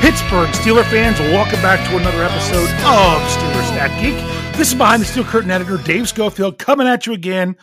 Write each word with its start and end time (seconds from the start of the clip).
Pittsburgh 0.00 0.48
Steeler 0.48 0.84
fans, 0.84 1.20
welcome 1.20 1.60
back 1.60 1.86
to 1.90 1.96
another 1.98 2.24
episode 2.24 2.64
of 2.64 3.20
Steelers 3.28 3.66
Stat 3.66 4.00
Geek. 4.00 4.16
This 4.56 4.68
is 4.68 4.74
behind 4.74 5.02
the 5.02 5.06
steel 5.06 5.24
curtain 5.24 5.50
editor 5.50 5.76
Dave 5.76 6.08
Schofield 6.08 6.58
coming 6.58 6.86
at 6.86 7.06
you 7.06 7.12
again 7.12 7.54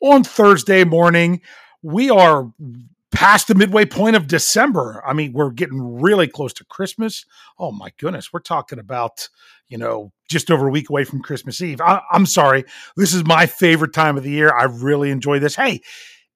on 0.00 0.22
Thursday 0.22 0.84
morning. 0.84 1.40
We 1.82 2.10
are 2.10 2.52
past 3.12 3.48
the 3.48 3.54
midway 3.54 3.86
point 3.86 4.14
of 4.14 4.26
December. 4.26 5.02
I 5.06 5.14
mean, 5.14 5.32
we're 5.32 5.50
getting 5.50 5.80
really 6.02 6.28
close 6.28 6.52
to 6.54 6.66
Christmas. 6.66 7.24
Oh 7.58 7.72
my 7.72 7.90
goodness, 7.98 8.30
we're 8.30 8.40
talking 8.40 8.78
about 8.78 9.30
you 9.68 9.78
know 9.78 10.12
just 10.28 10.50
over 10.50 10.68
a 10.68 10.70
week 10.70 10.90
away 10.90 11.04
from 11.04 11.22
Christmas 11.22 11.62
Eve. 11.62 11.80
I, 11.80 12.02
I'm 12.12 12.26
sorry, 12.26 12.66
this 12.98 13.14
is 13.14 13.24
my 13.24 13.46
favorite 13.46 13.94
time 13.94 14.18
of 14.18 14.22
the 14.22 14.30
year. 14.30 14.54
I 14.54 14.64
really 14.64 15.10
enjoy 15.10 15.38
this. 15.38 15.56
Hey 15.56 15.80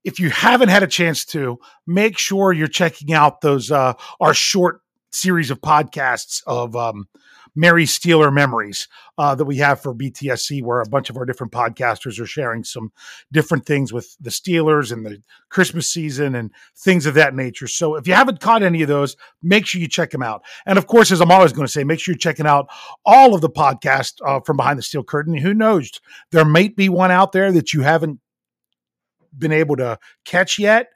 if 0.03 0.19
you 0.19 0.31
haven't 0.31 0.71
had 0.71 0.83
a 0.83 0.87
chance 0.87 1.27
to 1.27 1.59
make 1.87 2.17
sure 2.17 2.55
you're 2.55 2.67
checking 2.67 3.13
out 3.13 3.43
those 3.43 3.71
uh 3.71 3.93
our 4.19 4.33
short 4.33 4.81
series 5.11 5.51
of 5.51 5.61
podcasts 5.61 6.43
of 6.47 6.77
um, 6.77 7.09
Merry 7.55 7.85
Steeler 7.85 8.33
Memories 8.33 8.89
uh, 9.19 9.35
that 9.35 9.45
we 9.45 9.57
have 9.57 9.81
for 9.81 9.95
BTSC, 9.95 10.63
where 10.63 10.81
a 10.81 10.89
bunch 10.89 11.11
of 11.11 11.17
our 11.17 11.25
different 11.25 11.53
podcasters 11.53 12.21
are 12.21 12.27
sharing 12.27 12.65
some 12.65 12.93
different 13.33 13.67
things 13.67 13.93
with 13.93 14.17
the 14.21 14.31
Steelers 14.31 14.93
and 14.93 15.05
the 15.05 15.23
Christmas 15.49 15.91
season 15.91 16.35
and 16.35 16.51
things 16.77 17.07
of 17.07 17.15
that 17.15 17.35
nature. 17.35 17.67
So 17.67 17.97
if 17.97 18.07
you 18.07 18.15
haven't 18.15 18.41
caught 18.41 18.63
any 18.63 18.83
of 18.83 18.89
those, 18.89 19.17
make 19.43 19.67
sure 19.67 19.81
you 19.81 19.89
check 19.89 20.11
them 20.11 20.23
out. 20.23 20.43
And 20.67 20.79
of 20.79 20.87
course, 20.87 21.11
as 21.11 21.21
I'm 21.21 21.31
always 21.31 21.53
going 21.53 21.67
to 21.67 21.73
say, 21.73 21.85
make 21.85 22.01
sure 22.01 22.13
you're 22.13 22.19
checking 22.19 22.47
out 22.47 22.69
all 23.05 23.35
of 23.35 23.41
the 23.41 23.51
podcasts 23.51 24.15
uh, 24.25 24.41
from 24.41 24.57
Behind 24.57 24.79
the 24.79 24.83
Steel 24.83 25.05
Curtain. 25.05 25.37
Who 25.37 25.55
knows? 25.55 25.91
There 26.31 26.45
might 26.45 26.77
be 26.77 26.89
one 26.89 27.11
out 27.11 27.33
there 27.33 27.51
that 27.53 27.73
you 27.73 27.83
haven't 27.83 28.21
been 29.37 29.53
able 29.53 29.77
to 29.77 29.99
catch 30.25 30.59
yet 30.59 30.89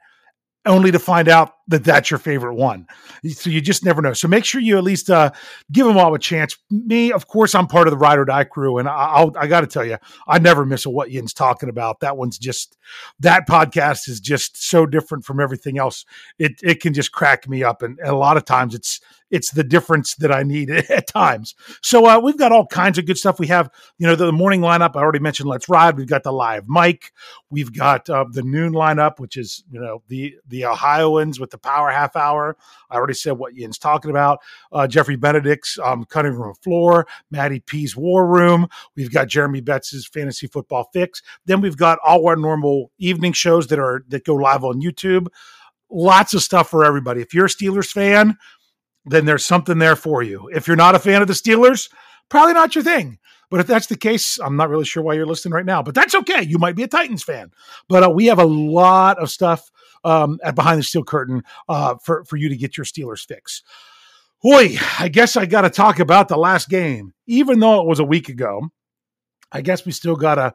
only 0.65 0.91
to 0.91 0.99
find 0.99 1.29
out 1.29 1.53
that 1.67 1.83
that's 1.83 2.11
your 2.11 2.19
favorite 2.19 2.55
one. 2.55 2.87
So 3.27 3.49
you 3.49 3.59
just 3.59 3.83
never 3.83 4.01
know. 4.01 4.13
So 4.13 4.27
make 4.27 4.45
sure 4.45 4.61
you 4.61 4.77
at 4.77 4.83
least 4.83 5.09
uh, 5.09 5.31
give 5.71 5.87
them 5.87 5.97
all 5.97 6.13
a 6.13 6.19
chance. 6.19 6.57
Me, 6.69 7.11
of 7.11 7.27
course, 7.27 7.55
I'm 7.55 7.67
part 7.67 7.87
of 7.87 7.91
the 7.91 7.97
Ride 7.97 8.19
or 8.19 8.25
Die 8.25 8.43
crew, 8.45 8.77
and 8.77 8.87
I'll, 8.87 9.33
I 9.37 9.47
got 9.47 9.61
to 9.61 9.67
tell 9.67 9.85
you, 9.85 9.97
I 10.27 10.39
never 10.39 10.65
miss 10.65 10.85
a 10.85 10.89
what 10.89 11.09
Yinz 11.09 11.33
talking 11.33 11.69
about. 11.69 12.01
That 12.01 12.17
one's 12.17 12.37
just 12.37 12.77
that 13.19 13.47
podcast 13.47 14.07
is 14.07 14.19
just 14.19 14.61
so 14.61 14.85
different 14.85 15.25
from 15.25 15.39
everything 15.39 15.79
else. 15.79 16.05
It 16.37 16.59
it 16.61 16.81
can 16.81 16.93
just 16.93 17.11
crack 17.11 17.49
me 17.49 17.63
up, 17.63 17.81
and, 17.81 17.97
and 17.99 18.09
a 18.09 18.15
lot 18.15 18.37
of 18.37 18.45
times 18.45 18.75
it's 18.75 18.99
it's 19.31 19.51
the 19.51 19.63
difference 19.63 20.15
that 20.15 20.31
I 20.31 20.43
need 20.43 20.69
at 20.89 21.07
times. 21.07 21.55
So 21.81 22.05
uh, 22.05 22.19
we've 22.19 22.37
got 22.37 22.51
all 22.51 22.67
kinds 22.67 22.97
of 22.97 23.05
good 23.05 23.17
stuff. 23.17 23.39
We 23.39 23.47
have 23.47 23.69
you 23.97 24.07
know 24.07 24.15
the, 24.15 24.27
the, 24.27 24.31
morning 24.31 24.61
lineup. 24.61 24.95
I 24.95 24.99
already 24.99 25.19
mentioned 25.19 25.49
Let's 25.49 25.67
Ride. 25.69 25.97
We've 25.97 26.07
got 26.07 26.23
the 26.23 26.31
live 26.31 26.67
mic. 26.67 27.11
We've 27.49 27.73
got 27.73 28.09
uh, 28.09 28.25
the 28.29 28.43
noon 28.43 28.73
lineup, 28.73 29.19
which 29.19 29.37
is 29.37 29.63
you 29.69 29.79
know 29.79 30.03
the 30.07 30.35
the 30.47 30.65
Ohioans 30.65 31.39
with 31.39 31.51
the 31.55 31.67
power 31.67 31.89
half 31.89 32.15
hour. 32.15 32.57
I 32.89 32.95
already 32.95 33.13
said 33.13 33.33
what 33.33 33.55
Yinz 33.55 33.79
talking 33.79 34.11
about. 34.11 34.39
Uh, 34.71 34.87
Jeffrey 34.87 35.15
Benedict's 35.15 35.79
um, 35.79 36.05
cutting 36.05 36.33
room 36.33 36.53
floor, 36.61 37.07
Maddie 37.31 37.61
P's 37.61 37.95
war 37.95 38.27
room. 38.27 38.67
We've 38.95 39.11
got 39.11 39.27
Jeremy 39.27 39.61
Betts's 39.61 40.07
fantasy 40.07 40.47
football 40.47 40.89
fix. 40.93 41.21
Then 41.45 41.61
we've 41.61 41.77
got 41.77 41.99
all 42.05 42.27
our 42.27 42.35
normal 42.35 42.91
evening 42.97 43.33
shows 43.33 43.67
that 43.67 43.79
are 43.79 44.03
that 44.09 44.25
go 44.25 44.35
live 44.35 44.63
on 44.63 44.81
YouTube. 44.81 45.27
Lots 45.89 46.33
of 46.33 46.43
stuff 46.43 46.69
for 46.69 46.83
everybody. 46.83 47.21
If 47.21 47.33
you're 47.33 47.45
a 47.45 47.49
Steelers 47.49 47.91
fan, 47.91 48.37
then 49.05 49.25
there's 49.25 49.45
something 49.45 49.77
there 49.77 49.95
for 49.95 50.23
you. 50.23 50.49
If 50.53 50.67
you're 50.67 50.75
not 50.75 50.95
a 50.95 50.99
fan 50.99 51.21
of 51.21 51.27
the 51.27 51.33
Steelers, 51.33 51.89
probably 52.29 52.53
not 52.53 52.75
your 52.75 52.83
thing. 52.83 53.19
But 53.51 53.59
if 53.59 53.67
that's 53.67 53.87
the 53.87 53.95
case, 53.95 54.39
I'm 54.39 54.55
not 54.55 54.69
really 54.69 54.85
sure 54.85 55.03
why 55.03 55.13
you're 55.13 55.27
listening 55.27 55.53
right 55.53 55.65
now, 55.65 55.83
but 55.83 55.93
that's 55.93 56.15
okay. 56.15 56.41
You 56.41 56.57
might 56.57 56.75
be 56.75 56.83
a 56.83 56.87
Titans 56.87 57.23
fan. 57.23 57.51
But 57.87 58.03
uh, 58.03 58.09
we 58.09 58.25
have 58.25 58.39
a 58.39 58.45
lot 58.45 59.19
of 59.19 59.29
stuff 59.29 59.69
um, 60.05 60.39
at 60.43 60.55
Behind 60.55 60.79
the 60.79 60.83
Steel 60.83 61.03
Curtain 61.03 61.43
uh, 61.67 61.95
for, 62.03 62.23
for 62.25 62.37
you 62.37 62.47
to 62.49 62.55
get 62.55 62.77
your 62.77 62.85
Steelers 62.85 63.25
fix. 63.25 63.63
Boy, 64.41 64.77
I 64.99 65.07
guess 65.07 65.35
I 65.35 65.45
got 65.45 65.61
to 65.61 65.69
talk 65.69 65.99
about 65.99 66.27
the 66.27 66.37
last 66.37 66.69
game. 66.69 67.13
Even 67.25 67.59
though 67.59 67.81
it 67.81 67.87
was 67.87 67.99
a 67.99 68.05
week 68.05 68.29
ago, 68.29 68.69
I 69.51 69.61
guess 69.61 69.85
we 69.85 69.91
still 69.91 70.15
got 70.15 70.35
to 70.35 70.53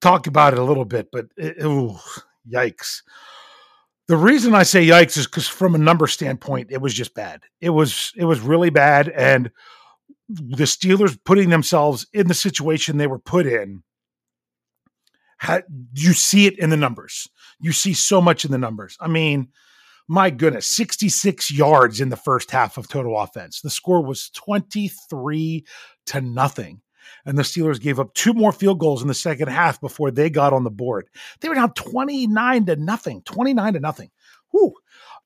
talk 0.00 0.26
about 0.26 0.54
it 0.54 0.58
a 0.58 0.64
little 0.64 0.84
bit, 0.84 1.08
but 1.12 1.26
it, 1.36 1.62
ooh, 1.62 1.96
yikes. 2.50 3.02
The 4.06 4.16
reason 4.16 4.54
I 4.54 4.62
say 4.62 4.86
yikes 4.86 5.18
is 5.18 5.26
because 5.26 5.46
from 5.46 5.74
a 5.74 5.78
number 5.78 6.06
standpoint, 6.06 6.68
it 6.70 6.80
was 6.80 6.94
just 6.94 7.14
bad. 7.14 7.42
It 7.60 7.70
was 7.70 8.12
it 8.16 8.24
was 8.24 8.40
really 8.40 8.70
bad, 8.70 9.10
and 9.10 9.50
the 10.28 10.64
Steelers 10.64 11.18
putting 11.24 11.50
themselves 11.50 12.06
in 12.14 12.26
the 12.28 12.34
situation 12.34 12.96
they 12.96 13.06
were 13.06 13.18
put 13.18 13.46
in. 13.46 13.82
Had, 15.38 15.64
you 15.92 16.14
see 16.14 16.46
it 16.46 16.58
in 16.58 16.70
the 16.70 16.76
numbers. 16.76 17.28
You 17.60 17.72
see 17.72 17.94
so 17.94 18.20
much 18.20 18.44
in 18.44 18.50
the 18.50 18.58
numbers. 18.58 18.96
I 19.00 19.08
mean, 19.08 19.48
my 20.08 20.30
goodness, 20.30 20.66
66 20.66 21.52
yards 21.52 22.00
in 22.00 22.08
the 22.08 22.16
first 22.16 22.50
half 22.50 22.78
of 22.78 22.88
total 22.88 23.18
offense. 23.18 23.60
The 23.60 23.70
score 23.70 24.02
was 24.02 24.30
23 24.30 25.64
to 26.06 26.20
nothing. 26.20 26.80
And 27.24 27.38
the 27.38 27.42
Steelers 27.42 27.80
gave 27.80 28.00
up 28.00 28.14
two 28.14 28.32
more 28.32 28.52
field 28.52 28.78
goals 28.78 29.02
in 29.02 29.08
the 29.08 29.14
second 29.14 29.48
half 29.48 29.80
before 29.80 30.10
they 30.10 30.30
got 30.30 30.52
on 30.52 30.64
the 30.64 30.70
board. 30.70 31.08
They 31.40 31.48
were 31.48 31.54
down 31.54 31.72
29 31.72 32.66
to 32.66 32.76
nothing, 32.76 33.22
29 33.22 33.74
to 33.74 33.80
nothing. 33.80 34.10
Whew. 34.50 34.74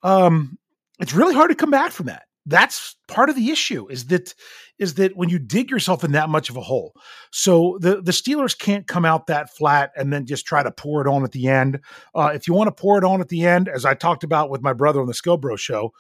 Um, 0.02 0.58
it's 0.98 1.14
really 1.14 1.34
hard 1.34 1.50
to 1.50 1.56
come 1.56 1.70
back 1.70 1.92
from 1.92 2.06
that. 2.06 2.24
That's 2.46 2.96
part 3.06 3.28
of 3.28 3.36
the 3.36 3.50
issue 3.50 3.88
is 3.88 4.06
that 4.06 4.34
is 4.78 4.94
that 4.94 5.16
when 5.16 5.28
you 5.28 5.38
dig 5.38 5.70
yourself 5.70 6.02
in 6.02 6.12
that 6.12 6.28
much 6.28 6.50
of 6.50 6.56
a 6.56 6.60
hole 6.60 6.92
so 7.30 7.78
the 7.80 8.02
the 8.02 8.10
steelers 8.10 8.58
can't 8.58 8.88
come 8.88 9.04
out 9.04 9.28
that 9.28 9.54
flat 9.54 9.92
and 9.96 10.12
then 10.12 10.26
just 10.26 10.44
try 10.44 10.62
to 10.62 10.70
pour 10.72 11.00
it 11.00 11.06
on 11.06 11.22
at 11.22 11.30
the 11.32 11.46
end. 11.46 11.78
Uh, 12.14 12.32
if 12.34 12.48
you 12.48 12.54
want 12.54 12.66
to 12.66 12.82
pour 12.82 12.98
it 12.98 13.04
on 13.04 13.20
at 13.20 13.28
the 13.28 13.44
end 13.44 13.68
as 13.68 13.84
i 13.84 13.94
talked 13.94 14.24
about 14.24 14.50
with 14.50 14.60
my 14.60 14.72
brother 14.72 15.00
on 15.00 15.06
the 15.06 15.12
scobro 15.12 15.56
show 15.58 15.92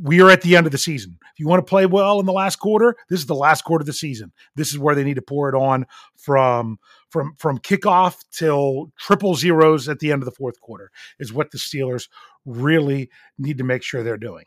we 0.00 0.20
are 0.20 0.30
at 0.30 0.42
the 0.42 0.54
end 0.54 0.66
of 0.66 0.72
the 0.72 0.78
season. 0.78 1.16
If 1.32 1.40
you 1.40 1.48
want 1.48 1.64
to 1.66 1.70
play 1.70 1.86
well 1.86 2.20
in 2.20 2.26
the 2.26 2.32
last 2.32 2.56
quarter 2.56 2.94
this 3.08 3.20
is 3.20 3.26
the 3.26 3.34
last 3.34 3.62
quarter 3.62 3.82
of 3.82 3.86
the 3.86 3.92
season. 3.92 4.32
This 4.54 4.72
is 4.72 4.78
where 4.78 4.94
they 4.94 5.04
need 5.04 5.14
to 5.14 5.22
pour 5.22 5.48
it 5.48 5.54
on 5.54 5.86
from 6.16 6.78
from 7.08 7.34
from 7.38 7.58
kickoff 7.58 8.16
till 8.32 8.92
triple 8.98 9.34
zeros 9.34 9.88
at 9.88 10.00
the 10.00 10.12
end 10.12 10.20
of 10.20 10.26
the 10.26 10.32
fourth 10.32 10.60
quarter 10.60 10.90
is 11.18 11.32
what 11.32 11.52
the 11.52 11.58
steelers 11.58 12.08
really 12.44 13.08
need 13.38 13.56
to 13.58 13.64
make 13.64 13.82
sure 13.82 14.02
they're 14.02 14.18
doing 14.18 14.44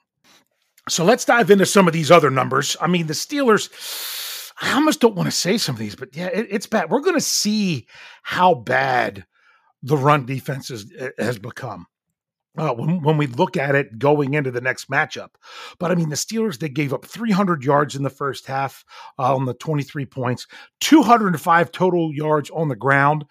so 0.90 1.04
let's 1.04 1.26
dive 1.26 1.52
into 1.52 1.66
some 1.66 1.88
of 1.88 1.94
these 1.94 2.12
other 2.12 2.30
numbers. 2.30 2.76
I 2.82 2.88
mean, 2.88 3.08
the 3.08 3.14
Steelers, 3.14 3.70
I 4.62 4.74
almost 4.74 5.00
don't 5.00 5.16
want 5.16 5.28
to 5.28 5.36
say 5.36 5.58
some 5.58 5.76
of 5.76 5.80
these, 5.80 5.96
but 5.96 6.16
yeah, 6.16 6.28
it, 6.28 6.48
it's 6.50 6.68
bad. 6.68 6.90
We're 6.90 7.02
going 7.02 7.16
to 7.16 7.22
see 7.22 7.88
how 8.24 8.56
bad 8.56 9.26
the 9.82 9.98
run 9.98 10.26
defense 10.26 10.70
is, 10.70 10.92
eh, 10.98 11.10
has 11.18 11.40
become. 11.40 11.86
Uh, 12.58 12.74
when, 12.74 13.02
when 13.04 13.16
we 13.16 13.28
look 13.28 13.56
at 13.56 13.76
it 13.76 14.00
going 14.00 14.34
into 14.34 14.52
the 14.52 14.60
next 14.60 14.90
matchup. 14.90 15.30
But 15.78 15.92
I 15.92 15.96
mean, 15.96 16.10
the 16.10 16.16
Steelers, 16.16 16.58
they 16.58 16.68
gave 16.68 16.94
up 16.94 17.06
300 17.06 17.64
yards 17.64 17.96
in 17.96 18.04
the 18.04 18.10
first 18.10 18.48
half 18.48 18.84
uh, 19.18 19.36
on 19.36 19.46
the 19.46 19.54
23 19.54 20.06
points, 20.08 20.46
205 20.82 21.72
total 21.72 22.12
yards 22.14 22.50
on 22.50 22.68
the 22.68 22.76
ground. 22.76 23.26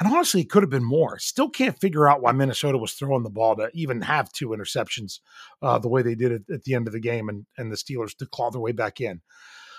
And 0.00 0.12
honestly, 0.12 0.40
it 0.40 0.50
could 0.50 0.62
have 0.62 0.70
been 0.70 0.84
more. 0.84 1.18
Still 1.18 1.48
can't 1.48 1.78
figure 1.80 2.08
out 2.08 2.20
why 2.20 2.32
Minnesota 2.32 2.78
was 2.78 2.94
throwing 2.94 3.22
the 3.22 3.30
ball 3.30 3.54
to 3.56 3.70
even 3.74 4.00
have 4.00 4.32
two 4.32 4.48
interceptions 4.48 5.20
uh, 5.62 5.78
the 5.78 5.88
way 5.88 6.02
they 6.02 6.16
did 6.16 6.32
it 6.32 6.42
at 6.52 6.64
the 6.64 6.74
end 6.74 6.88
of 6.88 6.92
the 6.92 7.00
game 7.00 7.28
and, 7.28 7.46
and 7.58 7.70
the 7.70 7.76
Steelers 7.76 8.16
to 8.16 8.26
claw 8.26 8.50
their 8.50 8.60
way 8.60 8.72
back 8.72 9.00
in. 9.00 9.20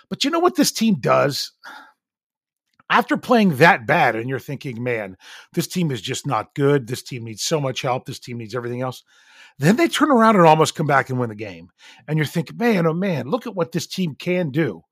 But 0.10 0.24
you 0.24 0.30
know 0.30 0.40
what 0.40 0.56
this 0.56 0.72
team 0.72 0.96
does? 1.00 1.52
After 2.90 3.18
playing 3.18 3.58
that 3.58 3.88
bad, 3.88 4.16
and 4.16 4.30
you're 4.30 4.40
thinking, 4.40 4.84
man, 4.84 5.18
this 5.54 5.68
team 5.68 5.92
is 5.92 6.02
just 6.02 6.28
not 6.28 6.54
good. 6.54 6.88
This 6.88 7.02
team 7.02 7.24
needs 7.24 7.42
so 7.42 7.60
much 7.60 7.82
help. 7.82 8.06
This 8.06 8.20
team 8.20 8.38
needs 8.38 8.54
everything 8.54 8.82
else. 8.82 9.04
Then 9.58 9.76
they 9.76 9.88
turn 9.88 10.12
around 10.12 10.36
and 10.36 10.46
almost 10.46 10.76
come 10.76 10.86
back 10.86 11.10
and 11.10 11.20
win 11.20 11.30
the 11.30 11.36
game. 11.36 11.70
And 12.08 12.18
you're 12.18 12.28
thinking, 12.28 12.58
man, 12.58 12.86
oh 12.86 12.94
man, 12.94 13.28
look 13.28 13.48
at 13.48 13.56
what 13.56 13.72
this 13.72 13.88
team 13.88 14.16
can 14.16 14.52
do. 14.52 14.84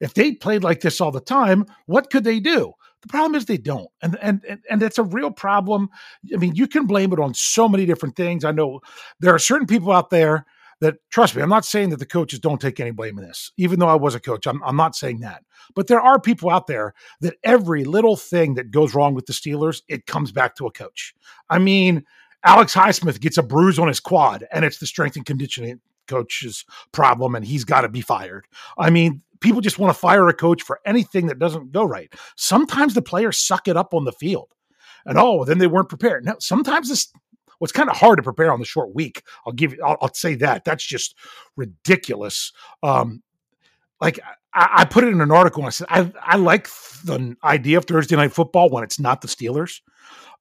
If 0.00 0.12
they 0.12 0.32
played 0.32 0.62
like 0.62 0.80
this 0.80 1.00
all 1.00 1.12
the 1.12 1.20
time, 1.20 1.64
what 1.86 2.10
could 2.10 2.24
they 2.24 2.40
do? 2.40 2.74
The 3.04 3.10
problem 3.10 3.34
is 3.34 3.44
they 3.44 3.58
don't, 3.58 3.88
and 4.00 4.16
and 4.22 4.60
and, 4.70 4.82
it's 4.82 4.98
a 4.98 5.02
real 5.02 5.30
problem. 5.30 5.90
I 6.32 6.38
mean, 6.38 6.54
you 6.54 6.66
can 6.66 6.86
blame 6.86 7.12
it 7.12 7.20
on 7.20 7.34
so 7.34 7.68
many 7.68 7.84
different 7.84 8.16
things. 8.16 8.44
I 8.44 8.50
know 8.50 8.80
there 9.20 9.34
are 9.34 9.38
certain 9.38 9.66
people 9.66 9.92
out 9.92 10.08
there 10.08 10.46
that 10.80 10.96
trust 11.10 11.36
me. 11.36 11.42
I'm 11.42 11.50
not 11.50 11.66
saying 11.66 11.90
that 11.90 11.98
the 11.98 12.06
coaches 12.06 12.38
don't 12.38 12.60
take 12.60 12.80
any 12.80 12.92
blame 12.92 13.18
in 13.18 13.24
this, 13.26 13.52
even 13.58 13.78
though 13.78 13.88
I 13.88 13.94
was 13.94 14.14
a 14.14 14.20
coach. 14.20 14.46
I'm, 14.46 14.62
I'm 14.64 14.76
not 14.76 14.96
saying 14.96 15.20
that, 15.20 15.44
but 15.74 15.86
there 15.86 16.00
are 16.00 16.18
people 16.18 16.48
out 16.48 16.66
there 16.66 16.94
that 17.20 17.36
every 17.44 17.84
little 17.84 18.16
thing 18.16 18.54
that 18.54 18.70
goes 18.70 18.94
wrong 18.94 19.14
with 19.14 19.26
the 19.26 19.34
Steelers, 19.34 19.82
it 19.86 20.06
comes 20.06 20.32
back 20.32 20.56
to 20.56 20.66
a 20.66 20.72
coach. 20.72 21.14
I 21.50 21.58
mean, 21.58 22.04
Alex 22.42 22.74
Highsmith 22.74 23.20
gets 23.20 23.36
a 23.36 23.42
bruise 23.42 23.78
on 23.78 23.88
his 23.88 24.00
quad, 24.00 24.46
and 24.50 24.64
it's 24.64 24.78
the 24.78 24.86
strength 24.86 25.16
and 25.16 25.26
conditioning 25.26 25.80
coach's 26.06 26.64
problem, 26.92 27.34
and 27.34 27.44
he's 27.44 27.64
got 27.64 27.82
to 27.82 27.88
be 27.88 28.00
fired. 28.00 28.46
I 28.78 28.90
mean, 28.90 29.22
people 29.44 29.60
just 29.60 29.78
want 29.78 29.94
to 29.94 30.00
fire 30.00 30.26
a 30.28 30.34
coach 30.34 30.62
for 30.62 30.80
anything 30.86 31.26
that 31.26 31.38
doesn't 31.38 31.70
go 31.70 31.84
right. 31.84 32.12
Sometimes 32.36 32.94
the 32.94 33.02
players 33.02 33.38
suck 33.38 33.68
it 33.68 33.76
up 33.76 33.92
on 33.92 34.04
the 34.04 34.12
field. 34.12 34.52
And 35.04 35.18
oh, 35.18 35.44
then 35.44 35.58
they 35.58 35.66
weren't 35.66 35.90
prepared. 35.90 36.24
Now, 36.24 36.36
sometimes 36.38 36.88
this 36.88 37.12
well, 37.60 37.68
kind 37.68 37.90
of 37.90 37.96
hard 37.96 38.16
to 38.16 38.22
prepare 38.22 38.52
on 38.52 38.58
the 38.58 38.64
short 38.64 38.94
week. 38.94 39.22
I'll 39.46 39.52
give 39.52 39.74
you, 39.74 39.82
I'll, 39.84 39.98
I'll 40.00 40.14
say 40.14 40.34
that. 40.36 40.64
That's 40.64 40.84
just 40.84 41.14
ridiculous. 41.56 42.52
Um, 42.82 43.22
like 44.00 44.18
I, 44.54 44.70
I, 44.78 44.84
put 44.84 45.04
it 45.04 45.08
in 45.08 45.20
an 45.20 45.30
article 45.30 45.62
and 45.62 45.66
I 45.66 45.70
said, 45.70 45.86
I, 45.90 46.12
I 46.22 46.36
like 46.36 46.68
the 47.04 47.36
idea 47.42 47.78
of 47.78 47.84
Thursday 47.84 48.16
night 48.16 48.32
football 48.32 48.70
when 48.70 48.84
it's 48.84 49.00
not 49.00 49.20
the 49.20 49.28
Steelers. 49.28 49.80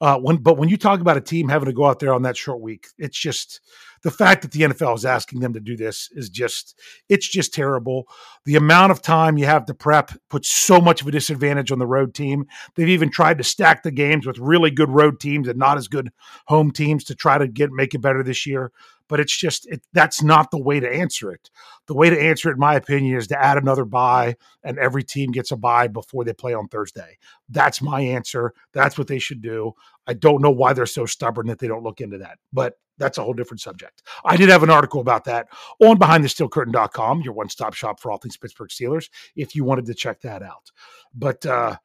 Uh, 0.01 0.17
when, 0.19 0.37
but 0.37 0.57
when 0.57 0.69
you 0.69 0.77
talk 0.77 0.99
about 0.99 1.17
a 1.17 1.21
team 1.21 1.47
having 1.49 1.67
to 1.67 1.73
go 1.73 1.85
out 1.85 1.99
there 1.99 2.13
on 2.13 2.23
that 2.23 2.37
short 2.37 2.61
week, 2.61 2.87
it's 2.97 3.17
just, 3.17 3.61
the 4.03 4.11
fact 4.11 4.41
that 4.41 4.51
the 4.51 4.61
NFL 4.61 4.95
is 4.95 5.05
asking 5.05 5.39
them 5.39 5.53
to 5.53 5.59
do 5.59 5.75
this 5.75 6.09
is 6.11 6.29
just 6.29 6.79
it's 7.09 7.27
just 7.27 7.53
terrible. 7.53 8.07
The 8.45 8.57
amount 8.57 8.91
of 8.91 9.01
time 9.01 9.37
you 9.37 9.45
have 9.45 9.65
to 9.65 9.73
prep 9.73 10.11
puts 10.29 10.49
so 10.49 10.79
much 10.79 11.01
of 11.01 11.07
a 11.07 11.11
disadvantage 11.11 11.71
on 11.71 11.79
the 11.79 11.87
road 11.87 12.13
team. 12.13 12.45
They've 12.75 12.89
even 12.89 13.09
tried 13.09 13.37
to 13.37 13.43
stack 13.43 13.81
the 13.81 13.91
games 13.91 14.27
with 14.27 14.37
really 14.37 14.71
good 14.71 14.89
road 14.89 15.19
teams 15.19 15.47
and 15.47 15.57
not 15.57 15.77
as 15.77 15.87
good 15.87 16.11
home 16.47 16.71
teams 16.71 17.05
to 17.05 17.15
try 17.15 17.37
to 17.37 17.47
get 17.47 17.71
make 17.71 17.95
it 17.95 18.01
better 18.01 18.23
this 18.23 18.45
year. 18.45 18.71
But 19.09 19.19
it's 19.19 19.35
just 19.35 19.67
it, 19.67 19.81
that's 19.93 20.23
not 20.23 20.51
the 20.51 20.61
way 20.61 20.79
to 20.79 20.89
answer 20.91 21.31
it. 21.31 21.49
The 21.87 21.93
way 21.93 22.09
to 22.09 22.19
answer 22.19 22.49
it, 22.49 22.53
in 22.53 22.59
my 22.59 22.75
opinion, 22.75 23.17
is 23.17 23.27
to 23.27 23.41
add 23.41 23.57
another 23.57 23.85
bye, 23.85 24.35
and 24.63 24.77
every 24.77 25.03
team 25.03 25.31
gets 25.31 25.51
a 25.51 25.57
bye 25.57 25.87
before 25.87 26.23
they 26.23 26.33
play 26.33 26.53
on 26.53 26.67
Thursday. 26.67 27.17
That's 27.49 27.81
my 27.81 28.01
answer. 28.01 28.53
That's 28.73 28.97
what 28.97 29.07
they 29.07 29.19
should 29.19 29.41
do. 29.41 29.73
I 30.07 30.13
don't 30.13 30.41
know 30.41 30.51
why 30.51 30.73
they're 30.73 30.85
so 30.85 31.05
stubborn 31.05 31.47
that 31.47 31.59
they 31.59 31.67
don't 31.67 31.83
look 31.83 32.01
into 32.01 32.17
that, 32.19 32.39
but 32.51 32.77
that's 32.97 33.17
a 33.17 33.23
whole 33.23 33.33
different 33.33 33.61
subject. 33.61 34.03
I 34.23 34.37
did 34.37 34.49
have 34.49 34.63
an 34.63 34.69
article 34.69 35.01
about 35.01 35.25
that 35.25 35.47
on 35.79 35.97
behindthesteelcurtain.com, 35.97 37.21
your 37.21 37.33
one 37.33 37.49
stop 37.49 37.73
shop 37.73 37.99
for 37.99 38.11
all 38.11 38.17
things 38.17 38.37
Pittsburgh 38.37 38.69
Steelers, 38.69 39.09
if 39.35 39.55
you 39.55 39.63
wanted 39.63 39.85
to 39.87 39.93
check 39.93 40.21
that 40.21 40.43
out. 40.43 40.71
But 41.13 41.45
uh, 41.45 41.77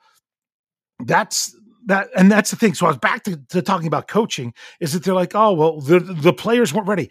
that's 1.04 1.56
that, 1.88 2.08
and 2.16 2.30
that's 2.30 2.50
the 2.50 2.56
thing. 2.56 2.74
So 2.74 2.86
I 2.86 2.90
was 2.90 2.98
back 2.98 3.24
to, 3.24 3.36
to 3.48 3.62
talking 3.62 3.86
about 3.86 4.08
coaching 4.08 4.54
is 4.80 4.92
that 4.92 5.04
they're 5.04 5.14
like, 5.14 5.34
oh, 5.34 5.52
well, 5.52 5.80
the, 5.80 6.00
the 6.00 6.32
players 6.32 6.72
weren't 6.72 6.88
ready. 6.88 7.10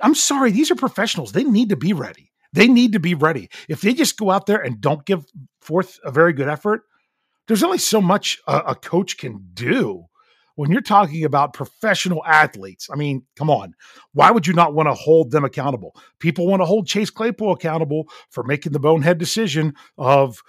I'm 0.00 0.14
sorry, 0.14 0.50
these 0.50 0.70
are 0.70 0.76
professionals. 0.76 1.32
They 1.32 1.44
need 1.44 1.68
to 1.68 1.76
be 1.76 1.92
ready. 1.92 2.32
They 2.52 2.68
need 2.68 2.92
to 2.92 3.00
be 3.00 3.14
ready. 3.14 3.50
If 3.68 3.80
they 3.80 3.94
just 3.94 4.16
go 4.16 4.30
out 4.30 4.46
there 4.46 4.60
and 4.60 4.80
don't 4.80 5.04
give 5.04 5.26
forth 5.60 5.98
a 6.04 6.10
very 6.10 6.32
good 6.32 6.48
effort, 6.48 6.82
there's 7.46 7.62
only 7.62 7.78
so 7.78 8.00
much 8.00 8.40
a, 8.46 8.58
a 8.58 8.74
coach 8.74 9.18
can 9.18 9.48
do 9.52 10.06
when 10.56 10.70
you're 10.70 10.80
talking 10.80 11.24
about 11.24 11.52
professional 11.52 12.24
athletes, 12.24 12.88
I 12.92 12.96
mean, 12.96 13.24
come 13.36 13.50
on. 13.50 13.74
Why 14.12 14.30
would 14.30 14.46
you 14.46 14.52
not 14.52 14.74
want 14.74 14.88
to 14.88 14.94
hold 14.94 15.30
them 15.30 15.44
accountable? 15.44 15.96
People 16.18 16.46
want 16.46 16.60
to 16.62 16.66
hold 16.66 16.86
Chase 16.86 17.10
Claypool 17.10 17.52
accountable 17.52 18.08
for 18.30 18.44
making 18.44 18.72
the 18.72 18.78
bonehead 18.78 19.18
decision 19.18 19.74
of 19.98 20.42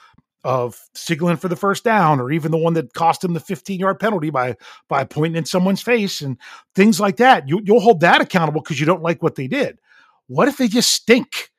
of 0.45 0.79
signaling 0.93 1.37
for 1.37 1.47
the 1.47 1.55
first 1.55 1.83
down 1.83 2.19
or 2.19 2.31
even 2.31 2.51
the 2.51 2.57
one 2.57 2.75
that 2.75 2.93
cost 2.93 3.23
him 3.23 3.33
the 3.33 3.39
15 3.39 3.79
yard 3.79 3.99
penalty 3.99 4.29
by 4.29 4.55
by 4.87 5.03
pointing 5.03 5.37
in 5.37 5.43
someone's 5.43 5.81
face 5.81 6.21
and 6.21 6.37
things 6.75 6.99
like 6.99 7.17
that. 7.17 7.49
You, 7.49 7.61
you'll 7.65 7.79
hold 7.79 7.99
that 8.01 8.21
accountable 8.21 8.61
because 8.61 8.79
you 8.79 8.85
don't 8.85 9.01
like 9.01 9.23
what 9.23 9.35
they 9.35 9.47
did. 9.47 9.79
What 10.27 10.47
if 10.47 10.57
they 10.57 10.67
just 10.67 10.91
stink? 10.91 11.49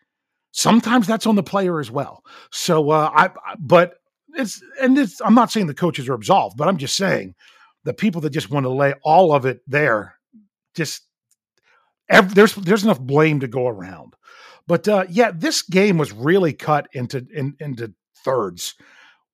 Sometimes 0.53 1.09
that's 1.09 1.27
on 1.27 1.35
the 1.35 1.43
player 1.43 1.81
as 1.81 1.91
well. 1.91 2.25
So 2.53 2.91
uh, 2.91 3.11
I, 3.13 3.31
but 3.59 3.95
it's 4.35 4.63
and 4.81 4.97
it's, 4.97 5.21
I'm 5.21 5.35
not 5.35 5.51
saying 5.51 5.67
the 5.67 5.75
coaches 5.75 6.09
are 6.09 6.15
absolved, 6.15 6.57
but 6.57 6.69
I'm 6.69 6.79
just 6.79 6.97
saying 6.97 7.35
the 7.83 7.93
people 7.93 8.21
that 8.21 8.31
just 8.31 8.51
want 8.51 8.65
to 8.65 8.71
lay 8.71 8.95
all 9.03 9.35
of 9.35 9.47
it 9.47 9.61
there, 9.67 10.15
just 10.75 11.03
every, 12.09 12.33
there's 12.35 12.55
there's 12.55 12.85
enough 12.85 13.01
blame 13.01 13.41
to 13.41 13.49
go 13.49 13.67
around. 13.67 14.15
But 14.69 14.87
uh, 14.87 15.07
yeah, 15.09 15.33
this 15.35 15.63
game 15.63 15.99
was 15.99 16.13
really 16.13 16.53
cut 16.53 16.87
into 16.93 17.27
in, 17.35 17.57
into 17.59 17.93
thirds 18.25 18.75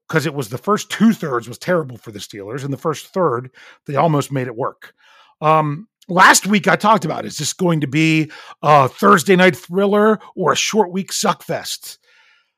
because 0.08 0.26
it 0.26 0.34
was 0.34 0.48
the 0.48 0.58
first 0.58 0.90
two 0.90 1.12
thirds 1.12 1.48
was 1.48 1.58
terrible 1.58 1.96
for 1.96 2.10
the 2.10 2.18
Steelers, 2.18 2.64
and 2.64 2.72
the 2.72 2.78
first 2.78 3.08
third 3.08 3.50
they 3.86 3.96
almost 3.96 4.32
made 4.32 4.46
it 4.46 4.56
work. 4.56 4.94
Um, 5.40 5.88
last 6.08 6.46
week 6.46 6.68
I 6.68 6.76
talked 6.76 7.04
about 7.04 7.24
is 7.24 7.38
this 7.38 7.52
going 7.52 7.80
to 7.80 7.86
be 7.86 8.30
a 8.62 8.88
Thursday 8.88 9.36
night 9.36 9.56
thriller 9.56 10.18
or 10.36 10.52
a 10.52 10.56
short 10.56 10.92
week 10.92 11.12
suckfest? 11.12 11.98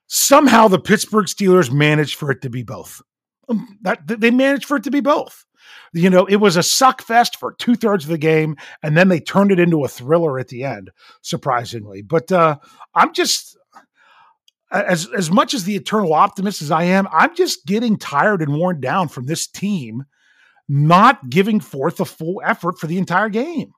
Somehow 0.07 0.69
the 0.69 0.78
Pittsburgh 0.78 1.26
Steelers 1.26 1.73
managed 1.73 2.16
for 2.16 2.31
it 2.31 2.43
to 2.43 2.50
be 2.50 2.62
both. 2.62 3.00
Um, 3.49 3.78
that 3.83 4.07
they 4.07 4.31
managed 4.31 4.64
for 4.64 4.76
it 4.78 4.85
to 4.85 4.90
be 4.90 5.00
both 5.00 5.45
you 5.95 6.11
know, 6.11 6.26
it 6.26 6.37
was 6.37 6.57
a 6.57 6.62
suck 6.62 7.02
fest 7.02 7.38
for 7.38 7.52
two 7.52 7.76
thirds 7.76 8.04
of 8.04 8.11
the 8.11 8.19
game, 8.19 8.57
and 8.83 8.97
then 8.97 9.09
they 9.09 9.21
turned 9.21 9.52
it 9.52 9.61
into 9.61 9.85
a 9.85 9.88
thriller 9.88 10.38
at 10.38 10.49
the 10.49 10.64
end, 10.64 10.90
surprisingly. 11.23 12.02
But 12.02 12.33
uh, 12.33 12.59
I'm 12.95 13.14
just 13.14 13.57
as 14.83 15.09
as 15.16 15.31
much 15.31 15.54
as 15.54 15.64
the 15.64 15.76
eternal 15.76 16.12
optimist 16.12 16.62
as 16.62 16.71
I 16.71 16.85
am, 16.85 17.09
I'm 17.12 17.35
just 17.35 17.66
getting 17.66 17.97
tired 17.97 18.43
and 18.43 18.54
worn 18.54 18.81
down 18.81 19.09
from 19.09 19.26
this 19.26 19.47
team 19.47 20.04
not 20.69 21.28
giving 21.28 21.61
forth 21.61 22.00
a 22.00 22.04
full 22.04 22.40
effort 22.45 22.78
for 22.78 22.87
the 22.87 22.99
entire 22.99 23.28
game 23.28 23.73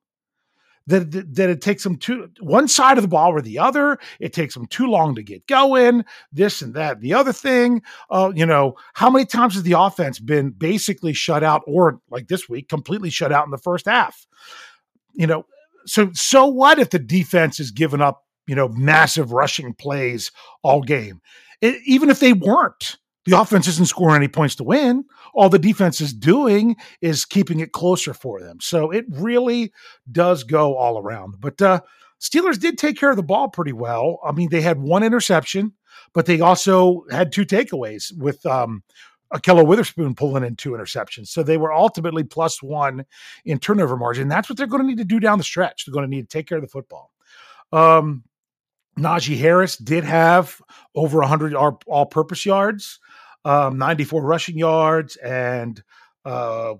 that, 0.86 1.10
that, 1.10 1.34
that 1.34 1.50
it 1.50 1.60
takes 1.60 1.82
them 1.82 1.96
to 1.96 2.30
one 2.40 2.68
side 2.68 2.96
of 2.98 3.02
the 3.02 3.08
ball 3.08 3.30
or 3.30 3.40
the 3.40 3.58
other. 3.58 3.98
It 4.20 4.32
takes 4.32 4.54
them 4.54 4.66
too 4.66 4.86
long 4.86 5.14
to 5.16 5.22
get 5.22 5.46
going. 5.46 6.04
This 6.32 6.62
and 6.62 6.74
that, 6.74 7.00
the 7.00 7.14
other 7.14 7.32
thing. 7.32 7.82
Uh, 8.10 8.32
you 8.34 8.46
know, 8.46 8.76
how 8.94 9.10
many 9.10 9.24
times 9.24 9.54
has 9.54 9.64
the 9.64 9.78
offense 9.78 10.18
been 10.18 10.50
basically 10.50 11.12
shut 11.12 11.42
out, 11.42 11.62
or 11.66 12.00
like 12.10 12.28
this 12.28 12.48
week, 12.48 12.68
completely 12.68 13.10
shut 13.10 13.32
out 13.32 13.44
in 13.44 13.50
the 13.50 13.58
first 13.58 13.86
half? 13.86 14.26
You 15.14 15.26
know, 15.26 15.46
so 15.86 16.10
so 16.12 16.46
what 16.46 16.78
if 16.78 16.90
the 16.90 16.98
defense 16.98 17.58
is 17.58 17.70
giving 17.70 18.00
up, 18.00 18.24
you 18.46 18.54
know, 18.54 18.68
massive 18.68 19.32
rushing 19.32 19.74
plays 19.74 20.30
all 20.62 20.82
game? 20.82 21.20
It, 21.60 21.80
even 21.86 22.10
if 22.10 22.20
they 22.20 22.32
weren't, 22.32 22.96
the 23.24 23.38
offense 23.38 23.66
isn't 23.66 23.88
scoring 23.88 24.16
any 24.16 24.28
points 24.28 24.54
to 24.56 24.64
win. 24.64 25.04
All 25.34 25.48
the 25.48 25.58
defense 25.58 26.00
is 26.00 26.12
doing 26.12 26.76
is 27.00 27.24
keeping 27.24 27.60
it 27.60 27.72
closer 27.72 28.14
for 28.14 28.40
them. 28.40 28.58
So 28.60 28.90
it 28.90 29.04
really 29.10 29.72
does 30.10 30.44
go 30.44 30.76
all 30.76 30.98
around. 30.98 31.36
But 31.40 31.60
uh, 31.60 31.80
Steelers 32.20 32.58
did 32.58 32.78
take 32.78 32.96
care 32.96 33.10
of 33.10 33.16
the 33.16 33.22
ball 33.22 33.48
pretty 33.48 33.72
well. 33.72 34.20
I 34.24 34.32
mean, 34.32 34.48
they 34.50 34.60
had 34.62 34.80
one 34.80 35.02
interception, 35.02 35.72
but 36.14 36.26
they 36.26 36.40
also 36.40 37.04
had 37.10 37.32
two 37.32 37.44
takeaways 37.44 38.16
with 38.16 38.44
um, 38.46 38.82
Ahkello 39.34 39.66
Witherspoon 39.66 40.14
pulling 40.14 40.44
in 40.44 40.56
two 40.56 40.70
interceptions. 40.70 41.28
So 41.28 41.42
they 41.42 41.58
were 41.58 41.72
ultimately 41.72 42.22
plus 42.22 42.62
one 42.62 43.04
in 43.44 43.58
turnover 43.58 43.96
margin. 43.96 44.28
That's 44.28 44.48
what 44.48 44.56
they're 44.56 44.66
going 44.66 44.82
to 44.82 44.88
need 44.88 44.98
to 44.98 45.04
do 45.04 45.20
down 45.20 45.38
the 45.38 45.44
stretch. 45.44 45.84
They're 45.84 45.92
going 45.92 46.08
to 46.08 46.10
need 46.10 46.30
to 46.30 46.38
take 46.38 46.46
care 46.46 46.58
of 46.58 46.62
the 46.62 46.68
football. 46.68 47.10
Um, 47.72 48.22
Najee 48.98 49.38
Harris 49.38 49.76
did 49.76 50.04
have 50.04 50.60
over 50.94 51.18
100 51.18 51.54
all 51.54 52.06
purpose 52.06 52.46
yards, 52.46 52.98
um, 53.44 53.78
94 53.78 54.22
rushing 54.22 54.56
yards, 54.56 55.16
and 55.16 55.82
uh, 56.24 56.74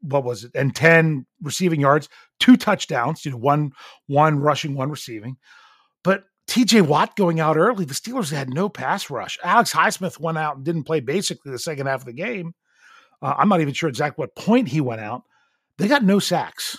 what 0.00 0.24
was 0.24 0.44
it? 0.44 0.52
And 0.54 0.74
10 0.74 1.26
receiving 1.42 1.80
yards, 1.80 2.08
two 2.40 2.56
touchdowns, 2.56 3.24
you 3.24 3.30
know, 3.30 3.36
one 3.36 3.72
one 4.06 4.38
rushing, 4.38 4.74
one 4.74 4.90
receiving. 4.90 5.36
But 6.02 6.24
TJ 6.48 6.82
Watt 6.82 7.16
going 7.16 7.38
out 7.38 7.56
early, 7.56 7.84
the 7.84 7.94
Steelers 7.94 8.32
had 8.32 8.52
no 8.52 8.68
pass 8.68 9.10
rush. 9.10 9.38
Alex 9.44 9.72
Highsmith 9.72 10.18
went 10.18 10.38
out 10.38 10.56
and 10.56 10.64
didn't 10.64 10.84
play 10.84 11.00
basically 11.00 11.52
the 11.52 11.58
second 11.58 11.86
half 11.86 12.00
of 12.00 12.06
the 12.06 12.12
game. 12.12 12.54
Uh, 13.20 13.34
I'm 13.38 13.48
not 13.48 13.60
even 13.60 13.74
sure 13.74 13.88
exactly 13.88 14.22
what 14.22 14.34
point 14.34 14.68
he 14.68 14.80
went 14.80 15.00
out. 15.00 15.22
They 15.78 15.86
got 15.86 16.02
no 16.02 16.18
sacks, 16.18 16.78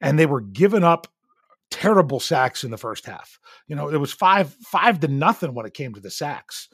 and 0.00 0.18
they 0.18 0.26
were 0.26 0.40
giving 0.40 0.84
up 0.84 1.08
terrible 1.70 2.20
sacks 2.20 2.64
in 2.64 2.70
the 2.70 2.78
first 2.78 3.06
half. 3.06 3.38
You 3.66 3.76
know, 3.76 3.88
it 3.88 3.98
was 3.98 4.12
five 4.12 4.54
five 4.62 5.00
to 5.00 5.08
nothing 5.08 5.54
when 5.54 5.66
it 5.66 5.74
came 5.74 5.94
to 5.94 6.00
the 6.00 6.10
sacks. 6.10 6.68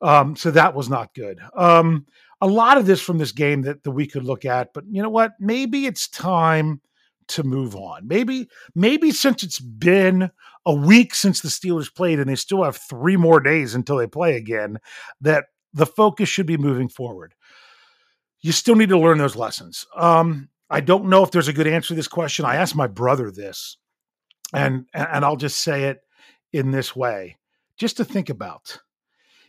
Um, 0.00 0.36
so 0.36 0.50
that 0.50 0.74
was 0.74 0.88
not 0.88 1.14
good. 1.14 1.40
Um, 1.56 2.06
a 2.40 2.46
lot 2.46 2.76
of 2.76 2.86
this 2.86 3.00
from 3.00 3.18
this 3.18 3.32
game 3.32 3.62
that, 3.62 3.84
that 3.84 3.92
we 3.92 4.06
could 4.06 4.24
look 4.24 4.44
at, 4.44 4.72
but 4.74 4.84
you 4.90 5.02
know 5.02 5.10
what? 5.10 5.32
Maybe 5.38 5.86
it's 5.86 6.08
time 6.08 6.80
to 7.28 7.44
move 7.44 7.76
on. 7.76 8.06
Maybe, 8.06 8.48
maybe 8.74 9.12
since 9.12 9.42
it's 9.42 9.60
been 9.60 10.30
a 10.66 10.74
week 10.74 11.14
since 11.14 11.40
the 11.40 11.48
Steelers 11.48 11.94
played 11.94 12.18
and 12.18 12.28
they 12.28 12.34
still 12.34 12.64
have 12.64 12.76
three 12.76 13.16
more 13.16 13.40
days 13.40 13.74
until 13.74 13.96
they 13.96 14.06
play 14.06 14.36
again, 14.36 14.78
that 15.20 15.46
the 15.72 15.86
focus 15.86 16.28
should 16.28 16.46
be 16.46 16.56
moving 16.56 16.88
forward. 16.88 17.34
You 18.40 18.52
still 18.52 18.74
need 18.74 18.88
to 18.88 18.98
learn 18.98 19.18
those 19.18 19.36
lessons. 19.36 19.86
Um, 19.96 20.48
I 20.68 20.80
don't 20.80 21.08
know 21.08 21.22
if 21.22 21.30
there's 21.30 21.48
a 21.48 21.52
good 21.52 21.66
answer 21.66 21.88
to 21.88 21.94
this 21.94 22.08
question. 22.08 22.44
I 22.44 22.56
asked 22.56 22.74
my 22.74 22.88
brother 22.88 23.30
this, 23.30 23.76
and 24.52 24.86
and 24.94 25.24
I'll 25.24 25.36
just 25.36 25.58
say 25.58 25.84
it 25.84 26.00
in 26.52 26.70
this 26.70 26.94
way, 26.94 27.38
just 27.76 27.96
to 27.98 28.04
think 28.04 28.28
about 28.30 28.78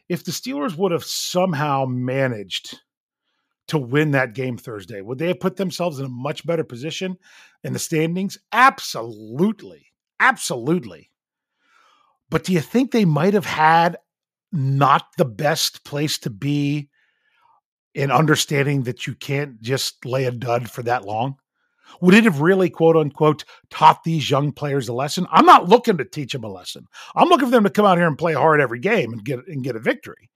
if 0.09 0.23
the 0.23 0.31
Steelers 0.31 0.77
would 0.77 0.91
have 0.91 1.03
somehow 1.03 1.85
managed 1.85 2.79
to 3.67 3.77
win 3.77 4.11
that 4.11 4.33
game 4.33 4.57
Thursday, 4.57 5.01
would 5.01 5.17
they 5.17 5.27
have 5.29 5.39
put 5.39 5.55
themselves 5.55 5.99
in 5.99 6.05
a 6.05 6.09
much 6.09 6.45
better 6.45 6.63
position 6.63 7.17
in 7.63 7.73
the 7.73 7.79
standings? 7.79 8.37
Absolutely. 8.51 9.87
Absolutely. 10.19 11.11
But 12.29 12.43
do 12.43 12.53
you 12.53 12.61
think 12.61 12.91
they 12.91 13.05
might 13.05 13.33
have 13.33 13.45
had 13.45 13.97
not 14.51 15.07
the 15.17 15.25
best 15.25 15.83
place 15.83 16.17
to 16.19 16.29
be 16.29 16.89
in 17.93 18.11
understanding 18.11 18.83
that 18.83 19.05
you 19.07 19.15
can't 19.15 19.61
just 19.61 20.05
lay 20.05 20.25
a 20.25 20.31
dud 20.31 20.69
for 20.69 20.83
that 20.83 21.05
long? 21.05 21.35
Would 22.01 22.13
it 22.13 22.23
have 22.25 22.41
really, 22.41 22.69
quote 22.69 22.95
unquote, 22.95 23.45
taught 23.69 24.03
these 24.03 24.29
young 24.29 24.51
players 24.51 24.87
a 24.87 24.93
lesson? 24.93 25.27
I'm 25.31 25.45
not 25.45 25.69
looking 25.69 25.97
to 25.97 26.05
teach 26.05 26.33
them 26.33 26.43
a 26.43 26.49
lesson. 26.49 26.87
I'm 27.15 27.29
looking 27.29 27.47
for 27.47 27.51
them 27.51 27.63
to 27.63 27.69
come 27.69 27.85
out 27.85 27.97
here 27.97 28.07
and 28.07 28.17
play 28.17 28.33
hard 28.33 28.61
every 28.61 28.79
game 28.79 29.13
and 29.13 29.23
get 29.23 29.47
and 29.47 29.63
get 29.63 29.75
a 29.75 29.79
victory. 29.79 30.29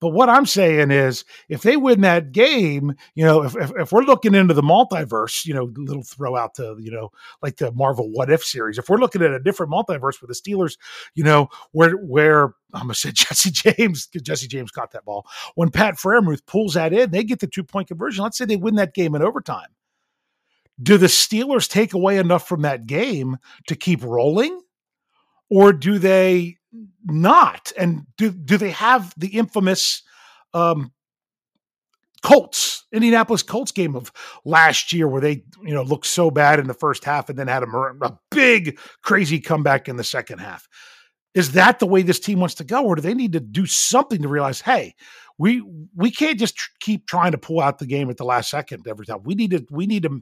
But 0.00 0.10
what 0.10 0.28
I'm 0.28 0.46
saying 0.46 0.90
is, 0.90 1.24
if 1.48 1.62
they 1.62 1.76
win 1.76 2.02
that 2.02 2.32
game, 2.32 2.94
you 3.14 3.24
know, 3.24 3.42
if, 3.42 3.56
if, 3.56 3.72
if, 3.76 3.92
we're 3.92 4.02
looking 4.02 4.34
into 4.34 4.54
the 4.54 4.62
multiverse, 4.62 5.46
you 5.46 5.54
know, 5.54 5.72
little 5.76 6.02
throw 6.02 6.36
out 6.36 6.54
to, 6.56 6.76
you 6.78 6.90
know, 6.90 7.10
like 7.42 7.56
the 7.56 7.72
Marvel 7.72 8.10
What 8.10 8.30
If 8.30 8.44
series, 8.44 8.78
if 8.78 8.88
we're 8.88 8.98
looking 8.98 9.22
at 9.22 9.30
a 9.30 9.40
different 9.40 9.72
multiverse 9.72 10.14
for 10.14 10.26
the 10.26 10.34
Steelers, 10.34 10.76
you 11.14 11.24
know, 11.24 11.48
where, 11.72 11.92
where 11.92 12.54
I'm 12.72 12.82
going 12.82 12.88
to 12.88 12.94
say 12.94 13.10
Jesse 13.14 13.50
James, 13.50 14.08
Jesse 14.08 14.48
James 14.48 14.70
caught 14.70 14.92
that 14.92 15.04
ball. 15.04 15.26
When 15.54 15.70
Pat 15.70 15.94
Freiermuth 15.94 16.44
pulls 16.46 16.74
that 16.74 16.92
in, 16.92 17.10
they 17.10 17.24
get 17.24 17.40
the 17.40 17.46
two 17.46 17.64
point 17.64 17.88
conversion. 17.88 18.24
Let's 18.24 18.36
say 18.36 18.44
they 18.44 18.56
win 18.56 18.74
that 18.76 18.94
game 18.94 19.14
in 19.14 19.22
overtime 19.22 19.68
do 20.82 20.98
the 20.98 21.06
Steelers 21.06 21.68
take 21.68 21.94
away 21.94 22.18
enough 22.18 22.48
from 22.48 22.62
that 22.62 22.86
game 22.86 23.38
to 23.68 23.76
keep 23.76 24.02
rolling? 24.02 24.60
Or 25.50 25.72
do 25.72 25.98
they 25.98 26.56
not? 27.04 27.72
And 27.78 28.06
do, 28.16 28.30
do 28.30 28.56
they 28.56 28.70
have 28.70 29.14
the 29.16 29.28
infamous 29.28 30.02
um, 30.52 30.92
Colts, 32.22 32.86
Indianapolis 32.90 33.42
Colts 33.42 33.70
game 33.70 33.94
of 33.94 34.10
last 34.44 34.92
year 34.92 35.06
where 35.06 35.20
they, 35.20 35.44
you 35.62 35.74
know, 35.74 35.82
looked 35.82 36.06
so 36.06 36.30
bad 36.30 36.58
in 36.58 36.66
the 36.66 36.74
first 36.74 37.04
half 37.04 37.28
and 37.28 37.38
then 37.38 37.48
had 37.48 37.62
a, 37.62 37.66
a 37.66 38.18
big, 38.30 38.78
crazy 39.02 39.38
comeback 39.38 39.88
in 39.88 39.96
the 39.96 40.04
second 40.04 40.38
half? 40.38 40.66
Is 41.34 41.52
that 41.52 41.80
the 41.80 41.86
way 41.86 42.02
this 42.02 42.20
team 42.20 42.40
wants 42.40 42.54
to 42.56 42.64
go? 42.64 42.84
Or 42.84 42.94
do 42.94 43.02
they 43.02 43.12
need 43.12 43.32
to 43.32 43.40
do 43.40 43.66
something 43.66 44.22
to 44.22 44.28
realize, 44.28 44.60
hey, 44.62 44.94
we 45.38 45.62
we 45.94 46.10
can't 46.10 46.38
just 46.38 46.56
tr- 46.56 46.70
keep 46.80 47.06
trying 47.06 47.32
to 47.32 47.38
pull 47.38 47.60
out 47.60 47.78
the 47.78 47.86
game 47.86 48.08
at 48.10 48.16
the 48.16 48.24
last 48.24 48.50
second 48.50 48.86
every 48.86 49.06
time. 49.06 49.22
We 49.24 49.34
need 49.34 49.50
to 49.50 49.66
we 49.70 49.86
need 49.86 50.04
to 50.04 50.20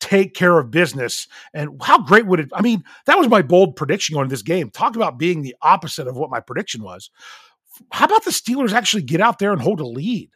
take 0.00 0.34
care 0.34 0.58
of 0.58 0.70
business. 0.70 1.28
And 1.54 1.80
how 1.82 2.02
great 2.02 2.26
would 2.26 2.40
it? 2.40 2.50
I 2.52 2.62
mean, 2.62 2.84
that 3.06 3.18
was 3.18 3.28
my 3.28 3.42
bold 3.42 3.76
prediction 3.76 4.16
on 4.16 4.28
this 4.28 4.42
game. 4.42 4.70
Talk 4.70 4.96
about 4.96 5.18
being 5.18 5.42
the 5.42 5.56
opposite 5.62 6.08
of 6.08 6.16
what 6.16 6.30
my 6.30 6.40
prediction 6.40 6.82
was. 6.82 7.10
How 7.92 8.04
about 8.06 8.24
the 8.24 8.30
Steelers 8.30 8.72
actually 8.72 9.02
get 9.02 9.20
out 9.20 9.38
there 9.38 9.52
and 9.52 9.62
hold 9.62 9.80
a 9.80 9.86
lead? 9.86 10.30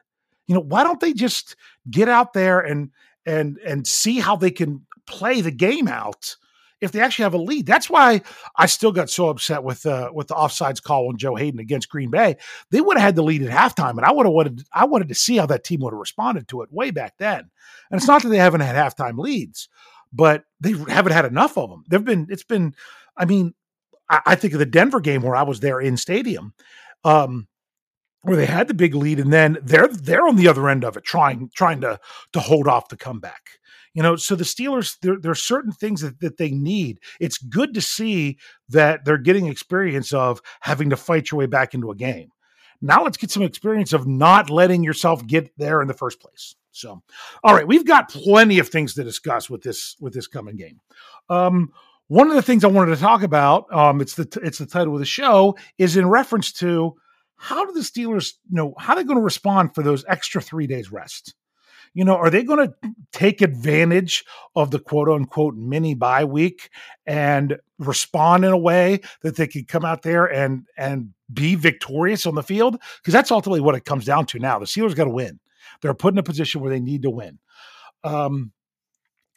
You 0.47 0.55
know, 0.55 0.61
why 0.61 0.85
don't 0.85 1.01
they 1.01 1.13
just 1.13 1.57
get 1.91 2.09
out 2.09 2.33
there 2.33 2.61
and 2.61 2.91
and 3.27 3.59
and 3.59 3.87
see 3.87 4.21
how 4.21 4.37
they 4.37 4.51
can 4.51 4.87
play 5.07 5.41
the 5.41 5.51
game 5.51 5.89
out 5.89 6.37
if 6.85 6.93
they 6.93 7.01
actually 7.01 7.25
have 7.25 7.35
a 7.35 7.39
lead. 7.39 7.67
That's 7.67 7.89
why 7.89 8.21
I 8.57 8.67
still 8.67 8.93
got 8.93 9.11
so 9.11 9.29
upset 9.29 9.65
with 9.65 9.87
uh, 9.87 10.11
with 10.13 10.29
the 10.29 10.35
offsides 10.35 10.83
call 10.83 11.09
on 11.09 11.17
Joe 11.17 11.35
Haden 11.35 11.59
against 11.59 11.89
Green 11.89 12.11
Bay. 12.11 12.37
They 12.71 12.81
would 12.81 12.97
have 12.97 13.05
had 13.05 13.17
the 13.17 13.23
lead 13.23 13.43
at 13.43 13.51
halftime, 13.51 13.97
and 13.97 14.05
I 14.05 14.13
would 14.13 14.27
have 14.27 14.33
wanted 14.33 14.65
I 14.73 14.85
wanted 14.85 15.09
to 15.09 15.15
see 15.15 15.37
how 15.37 15.47
that 15.47 15.65
team 15.65 15.81
would 15.81 15.93
have 15.93 15.99
responded 15.99 16.47
to 16.49 16.63
it 16.63 16.73
way 16.73 16.91
back 16.91 17.15
then. 17.19 17.51
And 17.91 17.99
it's 17.99 18.07
not 18.07 18.23
that 18.23 18.29
they 18.29 18.39
haven't 18.39 18.61
had 18.61 18.77
halftime 18.77 19.19
leads, 19.19 19.69
but 20.13 20.45
they 20.61 20.73
haven't 20.73 21.13
had 21.13 21.25
enough 21.25 21.57
of 21.57 21.71
them. 21.71 21.85
They've 21.89 22.05
been 22.05 22.27
it's 22.31 22.45
been. 22.45 22.75
I 23.17 23.25
mean, 23.25 23.55
I, 24.09 24.21
I 24.27 24.35
think 24.35 24.53
of 24.53 24.59
the 24.59 24.67
Denver 24.67 25.01
game 25.01 25.23
where 25.23 25.37
I 25.37 25.43
was 25.43 25.61
there 25.61 25.81
in 25.81 25.97
stadium. 25.97 26.53
Um, 27.05 27.49
where 28.23 28.37
they 28.37 28.47
had 28.47 28.69
the 28.69 28.75
big 28.75 28.95
lead 28.95 29.21
and 29.21 29.31
then 29.31 29.59
they're 29.63 29.89
they're 29.89 30.27
on 30.27 30.37
the 30.37 30.49
other 30.49 30.69
end 30.71 30.83
of 30.83 30.97
it 30.97 31.05
trying 31.05 31.51
trying 31.55 31.83
to 31.83 32.01
to 32.33 32.41
hold 32.41 32.67
off 32.67 32.89
the 32.89 32.97
comeback 32.97 33.59
you 33.95 34.03
know, 34.03 34.17
so 34.17 34.35
the 34.35 34.45
Steelers, 34.45 34.97
there, 35.01 35.19
there 35.19 35.31
are 35.31 35.37
certain 35.37 35.73
things 35.73 36.01
that, 36.01 36.21
that 36.21 36.37
they 36.37 36.51
need. 36.51 36.99
It's 37.21 37.39
good 37.39 37.75
to 37.75 37.81
see 37.81 38.39
that 38.69 39.05
they're 39.05 39.19
getting 39.19 39.47
experience 39.47 40.13
of 40.13 40.41
having 40.61 40.91
to 40.91 40.97
fight 40.97 41.31
your 41.31 41.39
way 41.39 41.47
back 41.47 41.75
into 41.75 41.91
a 41.91 41.97
game. 41.97 42.31
Now 42.83 43.05
let's 43.05 43.17
get 43.17 43.31
some 43.31 43.43
experience 43.43 43.93
of 43.93 44.07
not 44.07 44.51
letting 44.51 44.83
yourself 44.83 45.27
get 45.27 45.57
there 45.57 45.81
in 45.81 45.89
the 45.89 45.95
first 45.95 46.21
place. 46.21 46.57
So, 46.73 47.03
all 47.45 47.55
right, 47.55 47.67
we've 47.67 47.87
got 47.87 48.11
plenty 48.11 48.59
of 48.59 48.69
things 48.69 48.95
to 48.95 49.05
discuss 49.05 49.49
with 49.49 49.63
this 49.63 49.97
with 50.01 50.13
this 50.13 50.27
coming 50.27 50.57
game. 50.57 50.81
Um, 51.31 51.73
one 52.09 52.29
of 52.29 52.35
the 52.35 52.43
things 52.43 52.65
I 52.65 52.69
wanted 52.69 52.97
to 52.97 53.01
talk 53.01 53.23
about, 53.23 53.73
um, 53.73 54.01
it's 54.01 54.17
the 54.17 54.29
it's 54.43 54.59
the 54.59 54.67
title 54.67 54.93
of 54.93 54.99
the 54.99 55.07
show, 55.07 55.57
is 55.79 55.97
in 55.97 56.09
reference 56.09 56.53
to 56.55 56.97
how 57.37 57.65
do 57.65 57.73
the 57.73 57.81
Steelers 57.81 58.35
you 58.51 58.57
know 58.57 58.75
how 58.79 58.95
they're 58.97 59.05
going 59.05 59.19
to 59.19 59.23
respond 59.25 59.75
for 59.75 59.83
those 59.83 60.05
extra 60.09 60.43
three 60.43 60.67
days 60.67 60.91
rest? 60.91 61.35
You 61.95 62.05
know, 62.05 62.17
are 62.17 62.29
they 62.29 62.43
going 62.43 62.69
to 62.69 62.75
take 63.13 63.41
advantage 63.41 64.25
of 64.57 64.73
the 64.73 64.81
quote 64.81 65.09
unquote 65.09 65.55
mini 65.55 65.95
bye 65.95 66.25
week 66.25 66.71
and 67.07 67.57
respond 67.79 68.45
in 68.45 68.51
a 68.51 68.59
way 68.59 69.01
that 69.23 69.37
they 69.37 69.47
could 69.47 69.69
come 69.69 69.85
out 69.85 70.03
there 70.03 70.27
and 70.27 70.67
and 70.77 71.11
be 71.33 71.55
victorious 71.55 72.27
on 72.27 72.35
the 72.35 72.43
field? 72.43 72.79
Because 72.99 73.15
that's 73.15 73.31
ultimately 73.31 73.61
what 73.61 73.77
it 73.77 73.85
comes 73.85 74.05
down 74.05 74.27
to 74.27 74.39
now. 74.39 74.59
The 74.59 74.67
Steelers 74.67 74.97
got 74.97 75.05
to 75.05 75.11
win. 75.11 75.39
They're 75.81 75.95
put 75.95 76.15
in 76.15 76.19
a 76.19 76.25
position 76.25 76.61
where 76.61 76.71
they 76.71 76.81
need 76.81 77.03
to 77.03 77.11
win. 77.11 77.39
Um, 78.03 78.53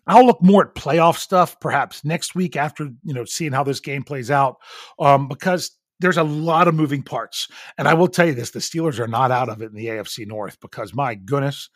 I'll 0.08 0.26
look 0.26 0.42
more 0.42 0.68
at 0.68 0.76
playoff 0.76 1.18
stuff 1.18 1.60
perhaps 1.60 2.04
next 2.06 2.34
week 2.34 2.56
after 2.56 2.90
you 3.04 3.14
know 3.14 3.26
seeing 3.26 3.52
how 3.52 3.64
this 3.64 3.80
game 3.80 4.04
plays 4.04 4.32
out, 4.32 4.58
um, 5.00 5.28
because 5.28 5.72
there's 6.00 6.18
a 6.18 6.24
lot 6.24 6.68
of 6.68 6.76
moving 6.76 7.04
parts. 7.04 7.48
And 7.78 7.88
I 7.88 7.94
will 7.94 8.08
tell 8.08 8.26
you 8.26 8.34
this: 8.34 8.52
the 8.52 8.60
Steelers 8.60 9.00
are 9.00 9.08
not 9.08 9.32
out 9.32 9.50
of 9.50 9.62
it 9.62 9.70
in 9.70 9.76
the 9.76 9.88
AFC 9.88 10.26
North 10.26 10.60
because 10.60 10.96
my 10.96 11.14
goodness, 11.14 11.70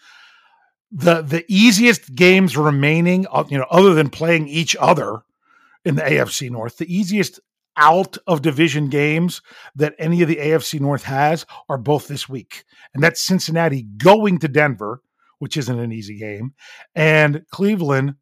the 0.91 1.21
the 1.21 1.45
easiest 1.47 2.13
games 2.15 2.57
remaining, 2.57 3.25
uh, 3.31 3.45
you 3.49 3.57
know, 3.57 3.67
other 3.69 3.93
than 3.93 4.09
playing 4.09 4.47
each 4.47 4.75
other 4.79 5.21
in 5.85 5.95
the 5.95 6.01
AFC 6.01 6.49
North, 6.49 6.77
the 6.77 6.93
easiest 6.93 7.39
out 7.77 8.17
of 8.27 8.41
division 8.41 8.89
games 8.89 9.41
that 9.75 9.95
any 9.97 10.21
of 10.21 10.27
the 10.27 10.35
AFC 10.35 10.79
North 10.79 11.03
has 11.03 11.45
are 11.69 11.77
both 11.77 12.07
this 12.07 12.27
week. 12.27 12.65
And 12.93 13.01
that's 13.01 13.21
Cincinnati 13.21 13.83
going 13.83 14.39
to 14.39 14.49
Denver, 14.49 15.01
which 15.39 15.55
isn't 15.55 15.79
an 15.79 15.93
easy 15.93 16.17
game, 16.17 16.53
and 16.93 17.43
Cleveland 17.49 18.15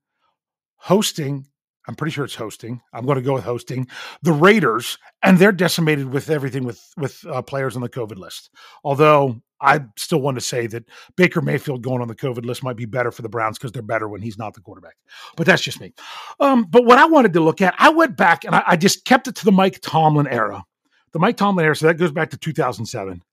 hosting 0.77 1.47
I'm 1.89 1.95
pretty 1.95 2.11
sure 2.11 2.23
it's 2.23 2.35
hosting. 2.35 2.81
I'm 2.93 3.03
going 3.07 3.15
to 3.15 3.23
go 3.23 3.33
with 3.33 3.43
hosting 3.43 3.87
the 4.21 4.31
Raiders, 4.31 4.99
and 5.23 5.39
they're 5.39 5.51
decimated 5.51 6.13
with 6.13 6.29
everything 6.29 6.63
with 6.63 6.79
with 6.97 7.25
uh, 7.25 7.41
players 7.41 7.75
on 7.75 7.81
the 7.81 7.89
COVID 7.89 8.17
list. 8.17 8.51
Although 8.83 9.41
I 9.59 9.81
still 9.97 10.21
want 10.21 10.37
to 10.37 10.41
say 10.41 10.67
that 10.67 10.85
Baker 11.17 11.41
Mayfield 11.41 11.81
going 11.81 12.03
on 12.03 12.07
the 12.07 12.13
COVID 12.13 12.45
list 12.45 12.61
might 12.61 12.77
be 12.77 12.85
better 12.85 13.09
for 13.11 13.23
the 13.23 13.29
Browns 13.29 13.57
because 13.57 13.71
they're 13.71 13.81
better 13.81 14.07
when 14.07 14.21
he's 14.21 14.37
not 14.37 14.53
the 14.53 14.61
quarterback. 14.61 14.97
But 15.35 15.47
that's 15.47 15.63
just 15.63 15.81
me. 15.81 15.95
Um, 16.39 16.65
but 16.69 16.85
what 16.85 16.99
I 16.99 17.07
wanted 17.07 17.33
to 17.33 17.39
look 17.39 17.59
at, 17.59 17.73
I 17.79 17.89
went 17.89 18.15
back 18.15 18.45
and 18.45 18.53
I, 18.53 18.61
I 18.67 18.75
just 18.75 19.03
kept 19.03 19.27
it 19.27 19.33
to 19.37 19.45
the 19.45 19.51
Mike 19.51 19.79
Tomlin 19.81 20.27
era, 20.27 20.63
the 21.11 21.17
Mike 21.17 21.37
Tomlin 21.37 21.65
era. 21.65 21.75
So 21.75 21.87
that 21.87 21.97
goes 21.97 22.11
back 22.11 22.29
to 22.29 22.37
2007. 22.37 23.23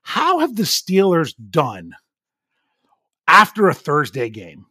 How 0.00 0.38
have 0.38 0.56
the 0.56 0.62
Steelers 0.62 1.34
done 1.50 1.92
after 3.28 3.68
a 3.68 3.74
Thursday 3.74 4.30
game? 4.30 4.64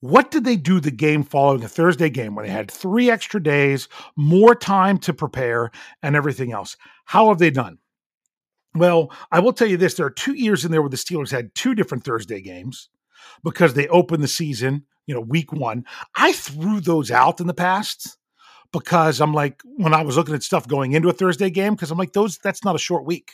What 0.00 0.30
did 0.30 0.44
they 0.44 0.56
do 0.56 0.78
the 0.78 0.92
game 0.92 1.24
following 1.24 1.64
a 1.64 1.68
Thursday 1.68 2.08
game 2.08 2.34
when 2.34 2.46
they 2.46 2.52
had 2.52 2.70
three 2.70 3.10
extra 3.10 3.42
days, 3.42 3.88
more 4.16 4.54
time 4.54 4.98
to 4.98 5.12
prepare, 5.12 5.70
and 6.02 6.14
everything 6.14 6.52
else? 6.52 6.76
How 7.04 7.28
have 7.28 7.38
they 7.38 7.50
done? 7.50 7.78
Well, 8.74 9.12
I 9.32 9.40
will 9.40 9.52
tell 9.52 9.66
you 9.66 9.76
this 9.76 9.94
there 9.94 10.06
are 10.06 10.10
two 10.10 10.34
years 10.34 10.64
in 10.64 10.70
there 10.70 10.82
where 10.82 10.90
the 10.90 10.96
Steelers 10.96 11.32
had 11.32 11.54
two 11.54 11.74
different 11.74 12.04
Thursday 12.04 12.40
games 12.40 12.90
because 13.42 13.74
they 13.74 13.88
opened 13.88 14.22
the 14.22 14.28
season, 14.28 14.84
you 15.06 15.14
know, 15.14 15.20
week 15.20 15.52
one. 15.52 15.84
I 16.16 16.32
threw 16.32 16.80
those 16.80 17.10
out 17.10 17.40
in 17.40 17.48
the 17.48 17.54
past 17.54 18.18
because 18.72 19.20
I'm 19.20 19.32
like, 19.32 19.62
when 19.64 19.94
I 19.94 20.02
was 20.02 20.16
looking 20.16 20.34
at 20.34 20.42
stuff 20.42 20.68
going 20.68 20.92
into 20.92 21.08
a 21.08 21.14
Thursday 21.14 21.50
game, 21.50 21.74
because 21.74 21.90
I'm 21.90 21.98
like, 21.98 22.12
those, 22.12 22.38
that's 22.38 22.64
not 22.64 22.76
a 22.76 22.80
short 22.80 23.04
week. 23.04 23.32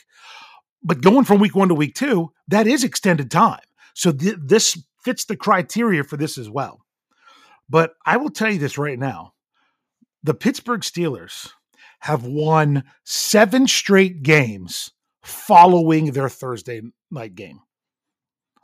But 0.81 1.01
going 1.01 1.25
from 1.25 1.39
week 1.39 1.55
one 1.55 1.67
to 1.67 1.75
week 1.75 1.93
two, 1.95 2.31
that 2.47 2.65
is 2.65 2.83
extended 2.83 3.29
time. 3.29 3.61
So 3.93 4.11
th- 4.11 4.37
this 4.41 4.81
fits 5.05 5.25
the 5.25 5.37
criteria 5.37 6.03
for 6.03 6.17
this 6.17 6.37
as 6.37 6.49
well. 6.49 6.81
But 7.69 7.93
I 8.05 8.17
will 8.17 8.31
tell 8.31 8.51
you 8.51 8.59
this 8.59 8.77
right 8.77 8.99
now 8.99 9.33
the 10.23 10.33
Pittsburgh 10.33 10.81
Steelers 10.81 11.51
have 11.99 12.25
won 12.25 12.83
seven 13.03 13.67
straight 13.67 14.23
games 14.23 14.91
following 15.23 16.11
their 16.11 16.29
Thursday 16.29 16.81
night 17.11 17.35
game. 17.35 17.59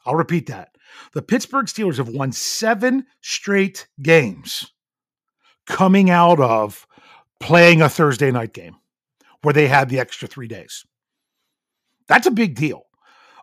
I'll 0.06 0.16
repeat 0.16 0.48
that. 0.48 0.70
The 1.14 1.22
Pittsburgh 1.22 1.68
Steelers 1.68 1.98
have 1.98 2.10
won 2.10 2.32
seven 2.32 3.06
straight 3.22 3.88
games 4.02 4.72
coming 5.68 6.10
out 6.10 6.40
of 6.40 6.88
playing 7.40 7.82
a 7.82 7.90
Thursday 7.90 8.32
night 8.32 8.54
game 8.54 8.78
where 9.44 9.54
they 9.54 9.68
had 9.68 9.90
the 9.90 10.00
extra 10.00 10.28
three 10.28 10.48
days. 10.48 10.84
That's 12.08 12.28
a 12.28 12.32
big 12.32 12.56
deal. 12.56 12.88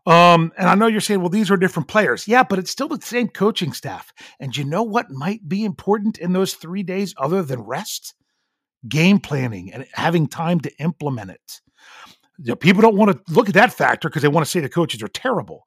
Um, 0.06 0.52
and 0.56 0.68
I 0.68 0.74
know 0.74 0.86
you're 0.86 1.00
saying, 1.00 1.20
well, 1.20 1.28
these 1.28 1.50
are 1.50 1.56
different 1.56 1.88
players. 1.88 2.26
Yeah, 2.26 2.42
but 2.42 2.58
it's 2.58 2.70
still 2.70 2.88
the 2.88 3.00
same 3.00 3.28
coaching 3.28 3.72
staff. 3.72 4.12
And 4.40 4.56
you 4.56 4.64
know 4.64 4.82
what 4.82 5.10
might 5.10 5.46
be 5.48 5.64
important 5.64 6.18
in 6.18 6.32
those 6.32 6.54
three 6.54 6.82
days 6.82 7.14
other 7.18 7.42
than 7.42 7.60
rest? 7.60 8.14
Game 8.88 9.18
planning 9.18 9.72
and 9.72 9.86
having 9.92 10.26
time 10.26 10.60
to 10.60 10.72
implement 10.78 11.30
it. 11.30 11.60
You 12.38 12.50
know, 12.50 12.56
people 12.56 12.82
don't 12.82 12.96
want 12.96 13.12
to 13.12 13.32
look 13.32 13.48
at 13.48 13.54
that 13.54 13.72
factor 13.72 14.08
because 14.08 14.22
they 14.22 14.28
want 14.28 14.46
to 14.46 14.50
say 14.50 14.60
the 14.60 14.68
coaches 14.68 15.02
are 15.02 15.08
terrible. 15.08 15.64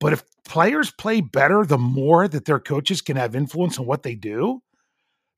But 0.00 0.14
if 0.14 0.24
players 0.46 0.90
play 0.90 1.20
better, 1.20 1.64
the 1.64 1.78
more 1.78 2.26
that 2.26 2.46
their 2.46 2.58
coaches 2.58 3.02
can 3.02 3.16
have 3.16 3.36
influence 3.36 3.78
on 3.78 3.84
what 3.84 4.02
they 4.02 4.14
do, 4.14 4.62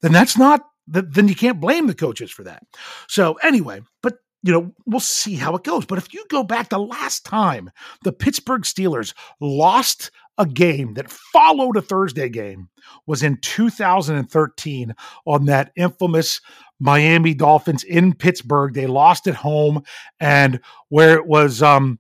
then 0.01 0.13
that's 0.13 0.39
not 0.39 0.63
then 0.87 1.29
you 1.29 1.35
can't 1.35 1.61
blame 1.61 1.87
the 1.87 1.95
coaches 1.95 2.31
for 2.31 2.43
that. 2.45 2.65
So 3.09 3.35
anyway, 3.35 3.83
but 4.03 4.19
you 4.43 4.53
know, 4.53 4.73
we'll 4.87 5.01
see 5.01 5.35
how 5.35 5.55
it 5.55 5.65
goes. 5.65 5.87
But 5.87 5.99
if 5.99 6.13
you 6.13 6.25
go 6.29 6.43
back 6.43 6.69
the 6.69 6.79
last 6.79 7.25
time 7.25 7.71
the 8.03 8.13
Pittsburgh 8.13 8.63
Steelers 8.63 9.15
lost 9.41 10.11
a 10.39 10.47
game 10.47 10.95
that 10.95 11.11
followed 11.11 11.77
a 11.77 11.83
Thursday 11.83 12.29
game 12.29 12.69
was 13.07 13.23
in 13.23 13.37
2013 13.39 14.95
on 15.27 15.45
that 15.47 15.73
infamous 15.77 16.41
Miami 16.81 17.35
Dolphins 17.35 17.85
in 17.85 18.15
Pittsburgh. 18.15 18.75
They 18.75 18.87
lost 18.87 19.27
at 19.29 19.37
home 19.37 19.83
and 20.19 20.61
where 20.89 21.17
it 21.17 21.27
was 21.27 21.63
um 21.63 21.99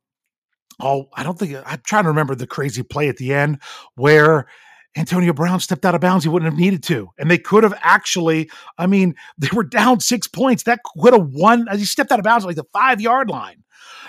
oh, 0.81 1.09
I 1.15 1.23
don't 1.23 1.39
think 1.39 1.57
I'm 1.65 1.81
trying 1.85 2.05
to 2.05 2.09
remember 2.09 2.35
the 2.35 2.47
crazy 2.47 2.83
play 2.83 3.09
at 3.09 3.17
the 3.17 3.33
end 3.33 3.61
where 3.95 4.49
Antonio 4.97 5.33
Brown 5.33 5.61
stepped 5.61 5.85
out 5.85 5.95
of 5.95 6.01
bounds. 6.01 6.25
He 6.25 6.29
wouldn't 6.29 6.51
have 6.51 6.59
needed 6.59 6.83
to. 6.85 7.09
And 7.19 7.31
they 7.31 7.39
could 7.39 7.65
have 7.65 7.79
actually, 7.83 8.51
I 8.79 8.87
mean, 8.87 9.15
they 9.39 9.49
were 9.53 9.65
down 9.65 10.01
six 10.01 10.27
points. 10.27 10.65
That 10.65 10.81
could 10.85 11.13
have 11.13 11.29
won. 11.29 11.67
He 11.73 11.85
stepped 11.85 12.13
out 12.13 12.19
of 12.19 12.25
bounds 12.25 12.45
like 12.45 12.57
the 12.57 12.65
five 12.73 13.01
yard 13.01 13.31
line. 13.31 13.65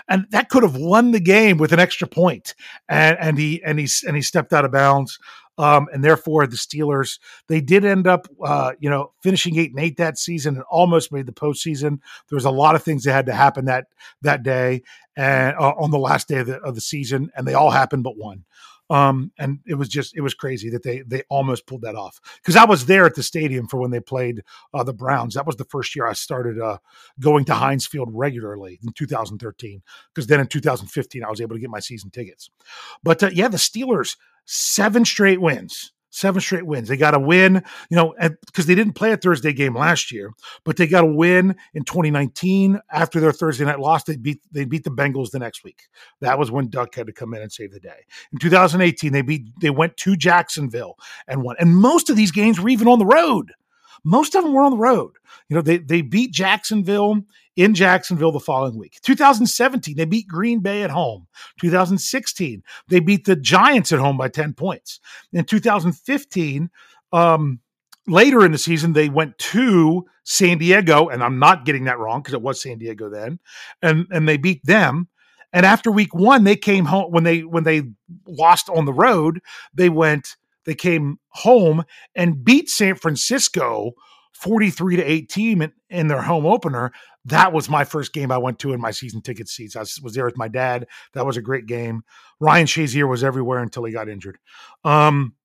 And 0.10 0.26
that 0.32 0.50
could 0.50 0.64
have 0.64 0.76
won 0.76 1.12
the 1.12 1.20
game 1.20 1.58
with 1.58 1.72
an 1.72 1.80
extra 1.80 2.08
point. 2.08 2.56
And, 2.90 3.18
and 3.20 3.38
he 3.38 3.64
and 3.64 3.80
he 3.80 3.88
and 4.06 4.16
he 4.16 4.22
stepped 4.22 4.52
out 4.52 4.66
of 4.66 4.72
bounds. 4.72 5.18
Um, 5.58 5.88
and 5.94 6.04
therefore 6.04 6.48
the 6.48 6.56
Steelers 6.56 7.20
they 7.48 7.62
did 7.62 7.86
end 7.86 8.08
up 8.08 8.28
uh, 8.44 8.74
you 8.80 8.90
know 8.90 9.14
finishing 9.22 9.58
eight 9.58 9.70
and 9.70 9.80
eight 9.80 9.98
that 9.98 10.18
season 10.18 10.56
and 10.56 10.64
almost 10.70 11.12
made 11.12 11.28
the 11.28 11.32
postseason. 11.32 12.00
There 12.30 12.36
was 12.36 12.46
a 12.46 12.52
lot 12.52 12.76
of 12.76 12.84
things 12.84 13.04
that 13.04 13.14
had 13.14 13.28
to 13.28 13.34
happen 13.34 13.66
that 13.66 13.86
that 14.24 14.42
day 14.44 14.82
and 15.16 15.56
uh, 15.58 15.74
on 15.78 15.92
the 15.92 16.00
last 16.00 16.28
day 16.28 16.40
of 16.40 16.48
the, 16.48 16.58
of 16.58 16.76
the 16.76 16.82
season, 16.82 17.30
and 17.36 17.48
they 17.48 17.54
all 17.54 17.70
happened 17.70 18.04
but 18.04 18.18
one. 18.18 18.46
Um, 18.94 19.32
and 19.40 19.58
it 19.66 19.74
was 19.74 19.90
just 19.90 20.16
it 20.16 20.22
was 20.22 20.36
crazy 20.36 20.70
that 20.70 20.84
they 20.84 21.02
they 21.02 21.24
almost 21.28 21.66
pulled 21.66 21.82
that 21.82 21.96
off 21.96 22.20
because 22.36 22.56
I 22.56 22.66
was 22.66 22.86
there 22.86 23.06
at 23.06 23.16
the 23.16 23.24
stadium 23.24 23.68
for 23.68 23.78
when 23.78 23.90
they 23.90 24.00
played 24.00 24.44
uh, 24.72 24.84
the 24.84 24.94
Browns. 24.94 25.34
That 25.34 25.48
was 25.48 25.56
the 25.56 25.66
first 25.66 25.96
year 25.96 26.06
I 26.06 26.14
started 26.14 26.60
uh, 26.60 26.78
going 27.20 27.46
to 27.46 27.56
Heinz 27.56 27.88
Field 27.88 28.10
regularly 28.12 28.80
in 28.84 28.94
2013 28.94 29.82
because 30.14 30.28
then 30.28 30.40
in 30.40 30.46
2015 30.46 31.24
I 31.24 31.30
was 31.32 31.42
able 31.42 31.56
to 31.56 31.60
get 31.60 31.72
my 31.72 31.80
season 31.80 32.12
tickets. 32.12 32.52
But 33.02 33.24
uh, 33.24 33.32
yeah, 33.34 33.48
the 33.48 33.58
Steelers 33.58 34.16
seven 34.46 35.06
straight 35.06 35.42
wins 35.42 35.93
seven 36.14 36.40
straight 36.40 36.66
wins. 36.66 36.88
They 36.88 36.98
got 36.98 37.16
a 37.16 37.20
win, 37.20 37.64
you 37.90 37.98
know, 37.98 38.14
because 38.46 38.66
they 38.66 38.76
didn't 38.76 38.94
play 38.94 39.12
a 39.12 39.18
Thursday 39.18 39.52
game 39.52 39.76
last 39.76 40.12
year, 40.12 40.32
but 40.64 40.78
they 40.78 40.88
got 40.88 41.04
a 41.04 41.08
win 41.08 41.56
in 41.74 41.84
2019 41.84 42.80
after 42.92 43.20
their 43.20 43.32
Thursday 43.32 43.66
night 43.66 43.80
loss. 43.80 44.04
They 44.04 44.16
beat 44.16 44.42
they 44.52 44.66
beat 44.66 44.84
the 44.84 44.92
Bengals 44.92 45.32
the 45.32 45.40
next 45.40 45.64
week. 45.64 45.88
That 46.22 46.38
was 46.40 46.52
when 46.52 46.70
Duck 46.70 46.96
had 46.96 47.08
to 47.08 47.14
come 47.14 47.34
in 47.34 47.42
and 47.42 47.52
save 47.52 47.72
the 47.72 47.80
day. 47.80 48.06
In 48.32 48.40
2018, 48.40 49.12
they 49.12 49.22
beat 49.22 49.48
they 49.60 49.72
went 49.72 49.98
to 49.98 50.16
Jacksonville 50.16 50.98
and 51.28 51.44
won. 51.44 51.56
And 51.60 51.76
most 51.76 52.10
of 52.10 52.16
these 52.16 52.32
games 52.32 52.60
were 52.60 52.70
even 52.70 52.88
on 52.88 53.00
the 53.00 53.06
road. 53.06 53.52
Most 54.04 54.36
of 54.36 54.44
them 54.44 54.54
were 54.54 54.64
on 54.64 54.72
the 54.72 54.78
road. 54.78 55.14
You 55.50 55.56
know, 55.56 55.62
they 55.62 55.78
they 55.78 56.02
beat 56.02 56.32
Jacksonville 56.32 57.22
in 57.56 57.74
Jacksonville 57.74 58.32
the 58.32 58.40
following 58.40 58.78
week. 58.78 59.00
2017, 59.02 59.96
they 59.96 60.06
beat 60.06 60.28
Green 60.28 60.60
Bay 60.60 60.84
at 60.84 60.90
home. 60.90 61.28
2016, 61.62 62.64
they 62.88 63.00
beat 63.00 63.26
the 63.26 63.36
Giants 63.36 63.92
at 63.92 64.00
home 64.00 64.18
by 64.18 64.28
10 64.28 64.54
points. 64.54 65.00
In 65.32 65.46
2015, 65.46 66.70
um, 67.12 67.60
later 68.08 68.44
in 68.44 68.52
the 68.52 68.58
season, 68.58 68.94
they 68.94 69.10
went 69.10 69.38
to 69.38 70.06
San 70.24 70.58
Diego, 70.58 71.10
and 71.10 71.24
I'm 71.24 71.40
not 71.40 71.66
getting 71.66 71.84
that 71.86 72.00
wrong 72.00 72.22
because 72.22 72.34
it 72.34 72.42
was 72.42 72.62
San 72.62 72.78
Diego 72.78 73.10
then, 73.10 73.40
and 73.82 74.08
and 74.12 74.28
they 74.28 74.38
beat 74.38 74.66
them. 74.66 75.08
And 75.52 75.66
after 75.66 75.92
week 75.92 76.16
one, 76.16 76.46
they 76.46 76.56
came 76.56 76.86
home 76.86 77.12
when 77.12 77.24
they 77.24 77.42
when 77.42 77.64
they 77.64 77.84
lost 78.26 78.70
on 78.70 78.86
the 78.86 78.94
road. 78.94 79.40
They 79.74 79.90
went 79.90 80.36
they 80.66 80.76
came 80.76 81.20
home 81.30 81.84
and 82.16 82.44
beat 82.44 82.70
San 82.70 82.96
Francisco 82.96 83.94
43 84.34 84.98
to 84.98 85.04
18 85.04 85.62
in, 85.62 85.72
in, 85.90 86.08
their 86.08 86.22
home 86.22 86.46
opener. 86.46 86.92
That 87.26 87.54
was 87.54 87.70
my 87.70 87.84
first 87.86 88.14
game 88.14 88.32
I 88.32 88.38
went 88.38 88.60
to 88.60 88.74
in 88.74 88.82
my 88.82 88.92
season 88.92 89.22
ticket 89.22 89.48
seats. 89.48 89.76
I 89.76 89.82
was 90.02 90.14
there 90.14 90.26
with 90.26 90.38
my 90.38 90.48
dad. 90.48 90.88
That 91.14 91.26
was 91.26 91.38
a 91.38 91.42
great 91.42 91.66
game. 91.66 92.04
Ryan 92.40 92.68
Shazier 92.68 93.08
was 93.08 93.24
everywhere 93.24 93.60
until 93.60 93.86
he 93.86 93.94
got 93.94 94.10
injured. 94.10 94.38
Um, 94.84 95.36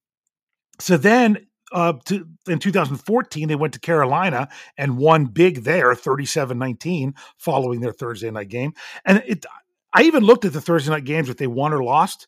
so 0.81 0.97
then 0.97 1.47
uh, 1.73 1.95
to, 2.07 2.27
in 2.49 2.59
2014, 2.59 3.49
they 3.49 3.55
went 3.55 3.75
to 3.75 3.81
Carolina 3.81 4.49
and 4.77 4.97
won 4.97 5.27
big 5.27 5.65
there, 5.65 5.95
37 5.95 6.59
19, 6.59 7.15
following 7.37 7.81
their 7.81 7.93
Thursday 7.93 8.31
night 8.31 8.49
game. 8.49 8.73
And 9.05 9.23
it, 9.27 9.45
I 9.93 10.03
even 10.03 10.25
looked 10.25 10.45
at 10.45 10.53
the 10.53 10.61
Thursday 10.61 10.91
night 10.91 11.05
games 11.05 11.29
that 11.29 11.39
they 11.39 11.47
won 11.47 11.73
or 11.73 11.83
lost. 11.83 12.27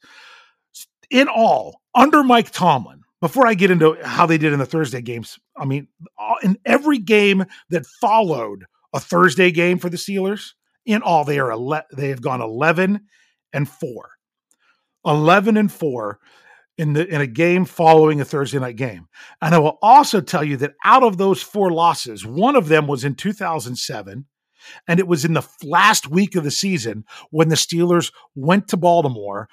In 1.10 1.26
all, 1.26 1.79
under 1.94 2.22
Mike 2.22 2.50
Tomlin, 2.50 3.02
before 3.20 3.46
I 3.46 3.54
get 3.54 3.70
into 3.70 3.98
how 4.02 4.26
they 4.26 4.38
did 4.38 4.52
in 4.52 4.58
the 4.58 4.66
Thursday 4.66 5.02
games, 5.02 5.38
I 5.56 5.64
mean, 5.64 5.88
in 6.42 6.58
every 6.64 6.98
game 6.98 7.44
that 7.68 7.86
followed 7.86 8.64
a 8.94 9.00
Thursday 9.00 9.50
game 9.50 9.78
for 9.78 9.90
the 9.90 9.98
Steelers, 9.98 10.52
in 10.86 11.02
all 11.02 11.24
they 11.24 11.38
are 11.38 11.52
ele- 11.52 11.86
they 11.94 12.08
have 12.08 12.22
gone 12.22 12.40
11 12.40 13.00
and 13.52 13.68
4. 13.68 14.10
11 15.04 15.56
and 15.56 15.70
4 15.70 16.18
in 16.78 16.94
the 16.94 17.06
in 17.06 17.20
a 17.20 17.26
game 17.26 17.66
following 17.66 18.20
a 18.20 18.24
Thursday 18.24 18.58
night 18.58 18.76
game. 18.76 19.06
And 19.42 19.54
I 19.54 19.58
will 19.58 19.78
also 19.82 20.20
tell 20.20 20.42
you 20.42 20.56
that 20.58 20.74
out 20.84 21.02
of 21.02 21.18
those 21.18 21.42
four 21.42 21.70
losses, 21.70 22.24
one 22.24 22.56
of 22.56 22.68
them 22.68 22.86
was 22.86 23.04
in 23.04 23.14
2007 23.14 24.24
and 24.88 25.00
it 25.00 25.06
was 25.06 25.24
in 25.24 25.34
the 25.34 25.46
last 25.62 26.08
week 26.08 26.36
of 26.36 26.44
the 26.44 26.50
season 26.50 27.04
when 27.30 27.48
the 27.48 27.56
Steelers 27.56 28.12
went 28.34 28.68
to 28.68 28.76
Baltimore 28.76 29.48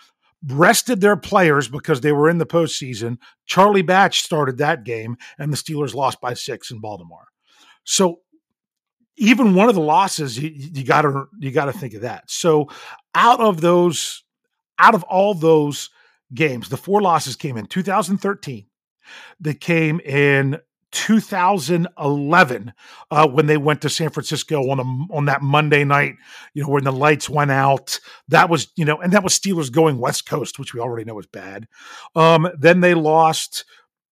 rested 0.46 1.02
their 1.02 1.18
players 1.18 1.68
because 1.68 2.02
they 2.02 2.12
were 2.12 2.30
in 2.30 2.38
the 2.38 2.46
postseason. 2.46 3.18
Charlie 3.46 3.82
Batch 3.82 4.22
started 4.22 4.58
that 4.58 4.84
game, 4.84 5.18
and 5.38 5.52
the 5.52 5.58
Steelers 5.58 5.96
lost 5.96 6.22
by 6.22 6.34
six 6.34 6.72
in 6.72 6.80
Baltimore. 6.80 7.28
So 7.84 8.22
even 9.18 9.56
one 9.56 9.70
of 9.70 9.76
the 9.76 9.82
losses, 9.82 10.38
you 10.38 10.84
got 10.84 11.02
to 11.02 11.26
you 11.40 11.52
got 11.52 11.66
to 11.66 11.74
think 11.74 11.94
of 11.96 12.02
that. 12.02 12.30
So 12.30 12.70
out 13.16 13.40
of 13.40 13.62
those, 13.62 14.24
out 14.78 14.94
of 14.94 15.04
all 15.04 15.34
those 15.34 15.90
games, 16.34 16.70
the 16.70 16.78
four 16.78 17.02
losses 17.02 17.36
came 17.36 17.58
in 17.58 17.66
2013. 17.66 18.68
They 19.40 19.54
came 19.54 20.00
in 20.02 20.60
2011 20.92 22.74
uh, 23.12 23.28
when 23.28 23.46
they 23.46 23.58
went 23.58 23.82
to 23.82 23.90
San 23.90 24.10
Francisco 24.10 24.70
on 24.70 24.80
a, 24.80 25.14
on 25.14 25.26
that 25.26 25.42
Monday 25.42 25.84
night, 25.84 26.16
you 26.54 26.64
know, 26.64 26.70
when 26.70 26.84
the 26.84 26.92
lights 26.92 27.30
went 27.30 27.52
out. 27.52 28.00
That 28.30 28.50
was, 28.50 28.68
you 28.76 28.86
know, 28.86 28.98
and 28.98 29.14
that 29.14 29.24
was 29.24 29.38
Steelers 29.38 29.72
going 29.72 30.00
West 30.00 30.26
Coast, 30.26 30.60
which 30.60 30.74
we 30.74 30.80
already 30.80 31.06
know 31.06 31.20
is 31.20 31.28
bad. 31.28 31.68
Um, 32.16 32.48
then 32.58 32.82
they 32.82 32.94
lost 32.94 33.66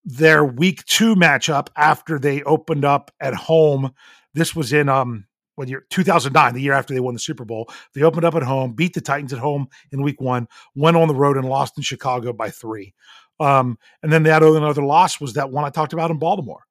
their 0.03 0.45
week 0.45 0.85
two 0.85 1.15
matchup 1.15 1.69
after 1.75 2.19
they 2.19 2.43
opened 2.43 2.85
up 2.85 3.11
at 3.19 3.33
home. 3.33 3.93
This 4.33 4.55
was 4.55 4.73
in 4.73 4.89
um 4.89 5.25
when 5.55 5.67
year 5.67 5.85
2009, 5.89 6.53
the 6.53 6.61
year 6.61 6.73
after 6.73 6.93
they 6.93 6.99
won 6.99 7.13
the 7.13 7.19
Super 7.19 7.45
Bowl. 7.45 7.69
They 7.93 8.03
opened 8.03 8.25
up 8.25 8.35
at 8.35 8.43
home, 8.43 8.73
beat 8.73 8.93
the 8.93 9.01
Titans 9.01 9.33
at 9.33 9.39
home 9.39 9.67
in 9.91 10.01
week 10.01 10.21
one, 10.21 10.47
went 10.75 10.97
on 10.97 11.07
the 11.07 11.15
road 11.15 11.37
and 11.37 11.47
lost 11.47 11.77
in 11.77 11.83
Chicago 11.83 12.33
by 12.33 12.49
three. 12.49 12.93
Um, 13.39 13.77
and 14.01 14.11
then 14.11 14.23
that 14.23 14.43
other 14.43 14.83
loss 14.83 15.19
was 15.19 15.33
that 15.33 15.51
one 15.51 15.65
I 15.65 15.69
talked 15.69 15.93
about 15.93 16.11
in 16.11 16.19
Baltimore. 16.19 16.63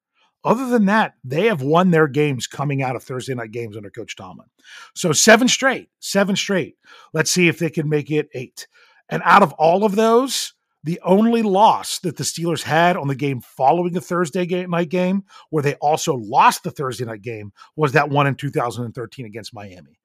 Other 0.43 0.67
than 0.67 0.85
that, 0.85 1.15
they 1.23 1.47
have 1.47 1.63
won 1.63 1.89
their 1.89 2.07
games 2.07 2.45
coming 2.45 2.83
out 2.83 2.95
of 2.95 3.03
Thursday 3.03 3.33
night 3.33 3.51
games 3.51 3.75
under 3.75 3.89
Coach 3.89 4.15
Tomlin. 4.15 4.47
So 4.93 5.11
seven 5.11 5.47
straight, 5.47 5.89
seven 5.99 6.35
straight. 6.35 6.77
Let's 7.13 7.31
see 7.31 7.47
if 7.47 7.57
they 7.57 7.71
can 7.71 7.89
make 7.89 8.11
it 8.11 8.29
eight. 8.33 8.67
And 9.09 9.23
out 9.25 9.41
of 9.41 9.53
all 9.53 9.83
of 9.83 9.95
those, 9.95 10.53
the 10.83 10.99
only 11.03 11.41
loss 11.41 11.97
that 11.99 12.15
the 12.15 12.23
Steelers 12.23 12.61
had 12.61 12.95
on 12.95 13.07
the 13.07 13.15
game 13.15 13.41
following 13.41 13.93
the 13.93 14.01
Thursday 14.01 14.45
game, 14.45 14.69
night 14.69 14.89
game, 14.89 15.23
where 15.49 15.63
they 15.63 15.73
also 15.75 16.13
lost 16.13 16.61
the 16.61 16.69
Thursday 16.69 17.05
night 17.05 17.23
game, 17.23 17.51
was 17.75 17.93
that 17.93 18.09
one 18.09 18.27
in 18.27 18.35
2013 18.35 19.25
against 19.25 19.53
Miami. 19.53 19.99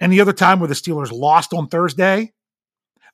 Any 0.00 0.18
other 0.20 0.32
time 0.32 0.60
where 0.60 0.68
the 0.68 0.74
Steelers 0.74 1.12
lost 1.12 1.52
on 1.52 1.68
Thursday, 1.68 2.32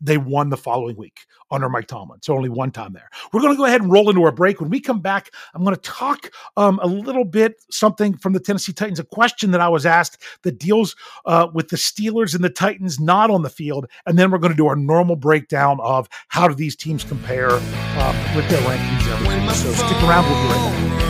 they 0.00 0.18
won 0.18 0.50
the 0.50 0.56
following 0.56 0.96
week 0.96 1.26
under 1.50 1.68
Mike 1.68 1.86
Tomlin. 1.86 2.20
So 2.22 2.34
only 2.34 2.48
one 2.48 2.70
time 2.70 2.92
there. 2.92 3.10
We're 3.32 3.40
going 3.40 3.52
to 3.52 3.56
go 3.56 3.64
ahead 3.64 3.80
and 3.80 3.90
roll 3.90 4.08
into 4.08 4.22
our 4.22 4.32
break. 4.32 4.60
When 4.60 4.70
we 4.70 4.80
come 4.80 5.00
back, 5.00 5.30
I'm 5.54 5.64
going 5.64 5.74
to 5.74 5.82
talk 5.82 6.30
um, 6.56 6.78
a 6.82 6.86
little 6.86 7.24
bit 7.24 7.62
something 7.70 8.16
from 8.16 8.32
the 8.32 8.40
Tennessee 8.40 8.72
Titans, 8.72 9.00
a 9.00 9.04
question 9.04 9.50
that 9.50 9.60
I 9.60 9.68
was 9.68 9.84
asked 9.84 10.22
that 10.42 10.58
deals 10.58 10.94
uh, 11.26 11.48
with 11.52 11.68
the 11.68 11.76
Steelers 11.76 12.34
and 12.34 12.44
the 12.44 12.50
Titans 12.50 13.00
not 13.00 13.30
on 13.30 13.42
the 13.42 13.50
field. 13.50 13.86
And 14.06 14.18
then 14.18 14.30
we're 14.30 14.38
going 14.38 14.52
to 14.52 14.56
do 14.56 14.66
our 14.66 14.76
normal 14.76 15.16
breakdown 15.16 15.80
of 15.80 16.08
how 16.28 16.46
do 16.48 16.54
these 16.54 16.76
teams 16.76 17.04
compare 17.04 17.50
uh, 17.52 18.32
with 18.36 18.48
their 18.48 18.60
rankings. 18.62 19.54
So 19.54 19.72
stick 19.72 20.02
around. 20.04 20.24
We'll 20.26 20.42
be 20.42 20.48
right 20.48 21.00
back. 21.00 21.09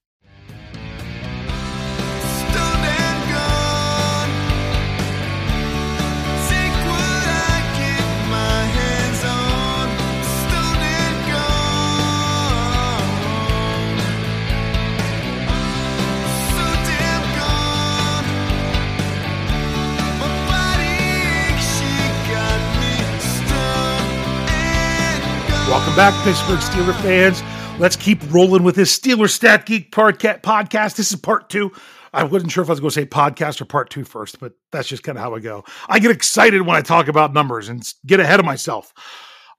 Welcome 25.91 26.13
back, 26.13 26.23
Pittsburgh 26.23 26.59
Steeler 26.59 27.01
fans. 27.01 27.43
Let's 27.77 27.97
keep 27.97 28.21
rolling 28.31 28.63
with 28.63 28.75
this 28.75 28.97
Steeler 28.97 29.29
Stat 29.29 29.65
Geek 29.65 29.91
podcast. 29.91 30.95
This 30.95 31.11
is 31.11 31.19
part 31.19 31.49
two. 31.49 31.69
I 32.13 32.23
wasn't 32.23 32.53
sure 32.53 32.63
if 32.63 32.69
I 32.69 32.71
was 32.71 32.79
going 32.79 32.91
to 32.91 32.95
say 33.01 33.05
podcast 33.05 33.59
or 33.59 33.65
part 33.65 33.89
two 33.89 34.05
first, 34.05 34.39
but 34.39 34.53
that's 34.71 34.87
just 34.87 35.03
kind 35.03 35.17
of 35.17 35.21
how 35.21 35.35
I 35.35 35.41
go. 35.41 35.65
I 35.89 35.99
get 35.99 36.11
excited 36.11 36.61
when 36.61 36.77
I 36.77 36.81
talk 36.81 37.09
about 37.09 37.33
numbers 37.33 37.67
and 37.67 37.83
get 38.05 38.21
ahead 38.21 38.39
of 38.39 38.45
myself. 38.45 38.93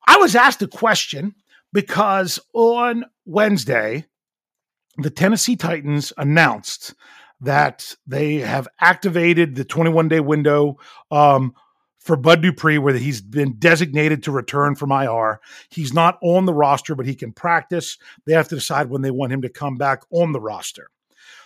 I 0.06 0.16
was 0.16 0.34
asked 0.34 0.62
a 0.62 0.66
question 0.66 1.34
because 1.70 2.40
on 2.54 3.04
Wednesday, 3.26 4.06
the 4.96 5.10
Tennessee 5.10 5.56
Titans 5.56 6.14
announced 6.16 6.94
that 7.42 7.94
they 8.06 8.36
have 8.36 8.68
activated 8.80 9.54
the 9.54 9.66
21 9.66 10.08
day 10.08 10.20
window 10.20 10.78
um, 11.10 11.54
for 12.02 12.16
Bud 12.16 12.42
Dupree, 12.42 12.78
where 12.78 12.94
he's 12.94 13.20
been 13.20 13.54
designated 13.58 14.24
to 14.24 14.32
return 14.32 14.74
from 14.74 14.90
IR. 14.90 15.40
He's 15.70 15.94
not 15.94 16.18
on 16.20 16.46
the 16.46 16.54
roster, 16.54 16.94
but 16.94 17.06
he 17.06 17.14
can 17.14 17.32
practice. 17.32 17.96
They 18.26 18.32
have 18.32 18.48
to 18.48 18.56
decide 18.56 18.90
when 18.90 19.02
they 19.02 19.10
want 19.10 19.32
him 19.32 19.42
to 19.42 19.48
come 19.48 19.76
back 19.76 20.02
on 20.10 20.32
the 20.32 20.40
roster. 20.40 20.90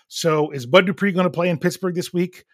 So, 0.08 0.50
is 0.50 0.66
Bud 0.66 0.86
Dupree 0.86 1.12
going 1.12 1.24
to 1.24 1.30
play 1.30 1.50
in 1.50 1.58
Pittsburgh 1.58 1.94
this 1.94 2.12
week? 2.12 2.44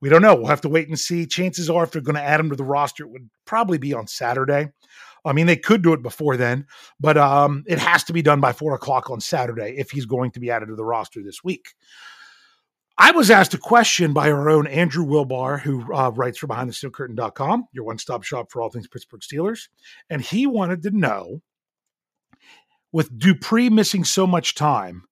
We 0.00 0.08
don't 0.08 0.22
know. 0.22 0.34
We'll 0.34 0.46
have 0.46 0.62
to 0.62 0.68
wait 0.68 0.88
and 0.88 0.98
see. 0.98 1.26
Chances 1.26 1.68
are, 1.68 1.84
if 1.84 1.90
they're 1.90 2.00
going 2.00 2.16
to 2.16 2.22
add 2.22 2.40
him 2.40 2.48
to 2.50 2.56
the 2.56 2.64
roster, 2.64 3.04
it 3.04 3.10
would 3.10 3.28
probably 3.44 3.76
be 3.76 3.92
on 3.92 4.06
Saturday. 4.06 4.70
I 5.22 5.34
mean, 5.34 5.46
they 5.46 5.56
could 5.56 5.82
do 5.82 5.92
it 5.92 6.02
before 6.02 6.38
then, 6.38 6.66
but 6.98 7.18
um, 7.18 7.64
it 7.66 7.78
has 7.78 8.04
to 8.04 8.14
be 8.14 8.22
done 8.22 8.40
by 8.40 8.54
four 8.54 8.74
o'clock 8.74 9.10
on 9.10 9.20
Saturday 9.20 9.74
if 9.76 9.90
he's 9.90 10.06
going 10.06 10.30
to 10.30 10.40
be 10.40 10.50
added 10.50 10.66
to 10.66 10.76
the 10.76 10.84
roster 10.84 11.22
this 11.22 11.44
week. 11.44 11.74
I 13.02 13.12
was 13.12 13.30
asked 13.30 13.54
a 13.54 13.58
question 13.58 14.12
by 14.12 14.30
our 14.30 14.50
own 14.50 14.66
Andrew 14.66 15.06
Wilbar, 15.06 15.58
who 15.58 15.90
uh, 15.90 16.10
writes 16.10 16.36
for 16.36 16.46
BehindTheSteelCurtain.com, 16.48 17.68
your 17.72 17.84
one-stop 17.84 18.24
shop 18.24 18.52
for 18.52 18.60
all 18.60 18.68
things 18.68 18.88
Pittsburgh 18.88 19.22
Steelers, 19.22 19.68
and 20.10 20.20
he 20.20 20.46
wanted 20.46 20.82
to 20.82 20.90
know, 20.90 21.40
with 22.92 23.18
Dupree 23.18 23.70
missing 23.70 24.04
so 24.04 24.26
much 24.26 24.54
time, 24.54 25.04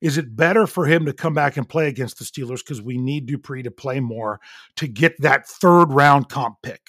is 0.00 0.18
it 0.18 0.36
better 0.36 0.68
for 0.68 0.86
him 0.86 1.04
to 1.06 1.12
come 1.12 1.34
back 1.34 1.56
and 1.56 1.68
play 1.68 1.88
against 1.88 2.20
the 2.20 2.24
Steelers 2.24 2.58
because 2.58 2.80
we 2.80 2.96
need 2.96 3.26
Dupree 3.26 3.64
to 3.64 3.72
play 3.72 3.98
more 3.98 4.38
to 4.76 4.86
get 4.86 5.20
that 5.20 5.48
third 5.48 5.86
round 5.86 6.28
comp 6.28 6.58
pick? 6.62 6.82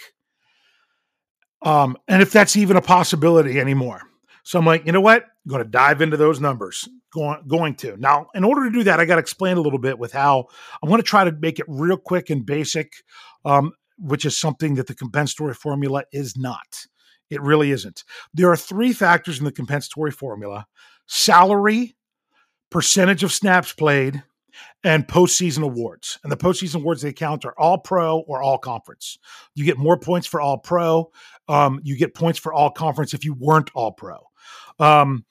Um, 1.63 1.97
and 2.07 2.21
if 2.21 2.31
that's 2.31 2.55
even 2.55 2.77
a 2.77 2.81
possibility 2.81 3.59
anymore. 3.59 4.01
So 4.43 4.59
I'm 4.59 4.65
like, 4.65 4.85
you 4.85 4.91
know 4.91 5.01
what? 5.01 5.23
I'm 5.23 5.49
going 5.49 5.63
to 5.63 5.69
dive 5.69 6.01
into 6.01 6.17
those 6.17 6.39
numbers. 6.39 6.87
Going, 7.13 7.43
going 7.47 7.75
to 7.75 7.95
now. 7.97 8.27
In 8.33 8.43
order 8.43 8.65
to 8.65 8.71
do 8.71 8.83
that, 8.83 8.99
I 8.99 9.05
got 9.05 9.15
to 9.15 9.21
explain 9.21 9.57
a 9.57 9.61
little 9.61 9.79
bit 9.79 9.99
with 9.99 10.11
how 10.11 10.47
I'm 10.81 10.89
going 10.89 11.01
to 11.01 11.07
try 11.07 11.23
to 11.23 11.31
make 11.31 11.59
it 11.59 11.65
real 11.67 11.97
quick 11.97 12.29
and 12.29 12.45
basic, 12.45 12.91
um, 13.45 13.73
which 13.97 14.25
is 14.25 14.37
something 14.37 14.75
that 14.75 14.87
the 14.87 14.95
compensatory 14.95 15.53
formula 15.53 16.03
is 16.11 16.35
not. 16.35 16.87
It 17.29 17.41
really 17.41 17.71
isn't. 17.71 18.03
There 18.33 18.51
are 18.51 18.57
three 18.57 18.93
factors 18.93 19.39
in 19.39 19.45
the 19.45 19.51
compensatory 19.51 20.11
formula: 20.11 20.65
salary, 21.07 21.95
percentage 22.71 23.23
of 23.23 23.31
snaps 23.31 23.73
played, 23.73 24.23
and 24.83 25.07
postseason 25.07 25.63
awards. 25.63 26.19
And 26.23 26.31
the 26.31 26.37
postseason 26.37 26.75
awards 26.75 27.01
they 27.01 27.13
count 27.13 27.45
are 27.45 27.57
all 27.57 27.77
pro 27.77 28.19
or 28.19 28.41
all 28.41 28.57
conference. 28.57 29.17
You 29.55 29.65
get 29.65 29.77
more 29.77 29.97
points 29.99 30.27
for 30.27 30.41
all 30.41 30.57
pro. 30.57 31.11
Um, 31.47 31.79
you 31.83 31.97
get 31.97 32.15
points 32.15 32.39
for 32.39 32.53
all 32.53 32.71
conference 32.71 33.13
if 33.13 33.23
you 33.23 33.33
weren't 33.33 33.71
all 33.73 33.91
pro. 33.91 34.17
Um, 34.79 35.25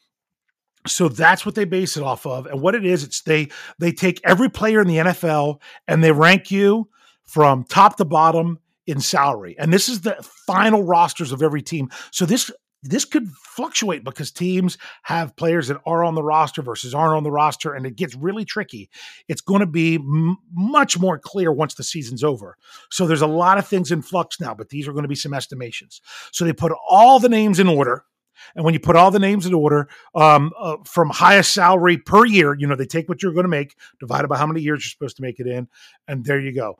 so 0.87 1.09
that's 1.09 1.47
what 1.47 1.55
they 1.55 1.65
base 1.65 1.97
it 1.97 2.03
off 2.03 2.27
of. 2.27 2.47
And 2.47 2.61
what 2.61 2.75
it 2.75 2.85
is, 2.85 3.05
it's 3.05 3.23
they 3.23 3.49
they 3.79 3.93
take 3.93 4.21
every 4.25 4.49
player 4.49 4.81
in 4.81 4.89
the 4.89 4.97
NFL 4.97 5.61
and 5.87 6.03
they 6.03 6.13
rank 6.13 6.51
you 6.51 6.89
from 7.25 7.65
top 7.65 7.97
to 7.97 8.05
bottom 8.05 8.59
in 8.87 9.01
salary. 9.01 9.55
And 9.59 9.73
this 9.73 9.89
is 9.89 10.01
the 10.01 10.17
final 10.47 10.83
rosters 10.83 11.31
of 11.31 11.43
every 11.43 11.63
team. 11.63 11.91
So 12.11 12.27
this 12.27 12.51
this 12.85 13.05
could 13.05 13.31
fluctuate 13.31 14.03
because 14.03 14.33
teams 14.33 14.77
have 15.05 15.37
players 15.37 15.69
that 15.69 15.81
are 15.87 16.03
on 16.03 16.17
the 16.17 16.23
roster 16.23 16.63
versus 16.63 16.95
aren't 16.95 17.17
on 17.17 17.23
the 17.23 17.31
roster, 17.31 17.75
and 17.75 17.87
it 17.87 17.95
gets 17.95 18.17
really 18.17 18.45
tricky. 18.45 18.91
It's 19.29 19.41
going 19.41 19.61
to 19.61 19.67
be 19.67 19.95
m- 19.97 20.37
much 20.53 20.99
more 20.99 21.17
clear 21.17 21.53
once 21.53 21.75
the 21.75 21.85
season's 21.85 22.25
over. 22.25 22.57
So 22.91 23.07
there's 23.07 23.23
a 23.23 23.27
lot 23.29 23.59
of 23.59 23.69
things 23.69 23.93
in 23.93 24.03
flux 24.03 24.41
now, 24.41 24.53
but 24.53 24.71
these 24.71 24.89
are 24.89 24.93
going 24.93 25.05
to 25.05 25.09
be 25.09 25.15
some 25.15 25.33
estimations. 25.33 26.01
So 26.33 26.45
they 26.45 26.53
put 26.53 26.73
all 26.89 27.21
the 27.21 27.29
names 27.29 27.61
in 27.61 27.69
order 27.69 28.05
and 28.55 28.65
when 28.65 28.75
you 28.75 28.81
put 28.81 28.97
all 28.97 29.11
the 29.11 29.19
names 29.19 29.47
in 29.47 29.55
order 29.55 29.89
um, 30.15 30.53
uh, 30.59 30.77
from 30.85 31.11
highest 31.11 31.53
salary 31.53 31.99
per 31.99 32.27
year, 32.27 32.55
you 32.55 32.67
know, 32.67 32.77
they 32.77 32.87
take 32.87 33.09
what 33.09 33.23
you're 33.23 33.33
going 33.33 33.45
to 33.45 33.49
make, 33.49 33.77
divided 34.01 34.29
by 34.29 34.37
how 34.37 34.47
many 34.47 34.61
years 34.61 34.85
you're 34.85 34.91
supposed 34.91 35.17
to 35.17 35.23
make 35.23 35.41
it 35.41 35.47
in. 35.47 35.69
And 36.09 36.25
there 36.25 36.41
you 36.41 36.55
go. 36.55 36.77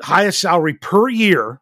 Highest 0.00 0.40
salary 0.40 0.74
per 0.74 1.08
year. 1.08 1.60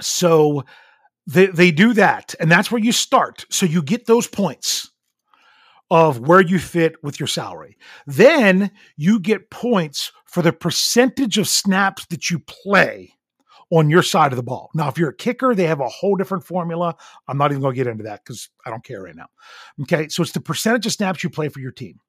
so 0.00 0.64
they, 1.26 1.46
they 1.46 1.70
do 1.70 1.92
that. 1.94 2.34
And 2.40 2.50
that's 2.50 2.70
where 2.70 2.82
you 2.82 2.92
start. 2.92 3.46
So 3.50 3.66
you 3.66 3.82
get 3.82 4.06
those 4.06 4.26
points 4.26 4.89
of 5.90 6.20
where 6.20 6.40
you 6.40 6.58
fit 6.58 6.94
with 7.02 7.18
your 7.18 7.26
salary. 7.26 7.76
Then 8.06 8.70
you 8.96 9.18
get 9.18 9.50
points 9.50 10.12
for 10.24 10.42
the 10.42 10.52
percentage 10.52 11.38
of 11.38 11.48
snaps 11.48 12.06
that 12.06 12.30
you 12.30 12.38
play 12.40 13.14
on 13.72 13.90
your 13.90 14.02
side 14.02 14.32
of 14.32 14.36
the 14.36 14.42
ball. 14.42 14.70
Now, 14.74 14.88
if 14.88 14.98
you're 14.98 15.10
a 15.10 15.16
kicker, 15.16 15.54
they 15.54 15.66
have 15.66 15.80
a 15.80 15.88
whole 15.88 16.16
different 16.16 16.44
formula. 16.44 16.96
I'm 17.28 17.38
not 17.38 17.52
even 17.52 17.62
going 17.62 17.74
to 17.74 17.76
get 17.76 17.86
into 17.86 18.04
that 18.04 18.24
because 18.24 18.48
I 18.66 18.70
don't 18.70 18.84
care 18.84 19.02
right 19.02 19.14
now. 19.14 19.28
Okay. 19.82 20.08
So 20.08 20.22
it's 20.22 20.32
the 20.32 20.40
percentage 20.40 20.86
of 20.86 20.92
snaps 20.92 21.22
you 21.22 21.30
play 21.30 21.48
for 21.48 21.60
your 21.60 21.70
team. 21.70 22.00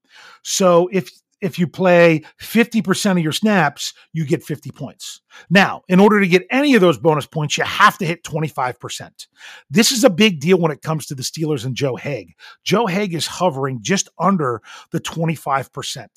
So 0.44 0.90
if 0.92 1.10
if 1.42 1.58
you 1.58 1.68
play 1.68 2.22
50% 2.40 3.12
of 3.12 3.20
your 3.20 3.32
snaps, 3.32 3.94
you 4.14 4.26
get 4.26 4.44
50 4.44 4.72
points. 4.72 5.22
Now, 5.50 5.82
in 5.88 6.00
order 6.00 6.20
to 6.20 6.28
get 6.28 6.46
any 6.52 6.76
of 6.76 6.82
those 6.82 6.98
bonus 6.98 7.26
points, 7.26 7.58
you 7.58 7.64
have 7.64 7.98
to 7.98 8.06
hit 8.06 8.24
25%. 8.24 9.28
This 9.70 9.92
is 9.92 10.04
a 10.04 10.10
big 10.10 10.40
deal 10.40 10.60
when 10.60 10.72
it 10.72 10.82
comes 10.82 11.06
to 11.08 11.16
the 11.16 11.24
Steelers 11.24 11.66
and 11.66 11.76
Joe 11.76 11.96
Haeg. 11.96 12.36
Joe 12.64 12.86
Haeg 12.86 13.14
is 13.14 13.28
hovering 13.28 13.80
just 13.82 14.08
under 14.20 14.62
the 14.92 15.00
25%. 15.00 16.08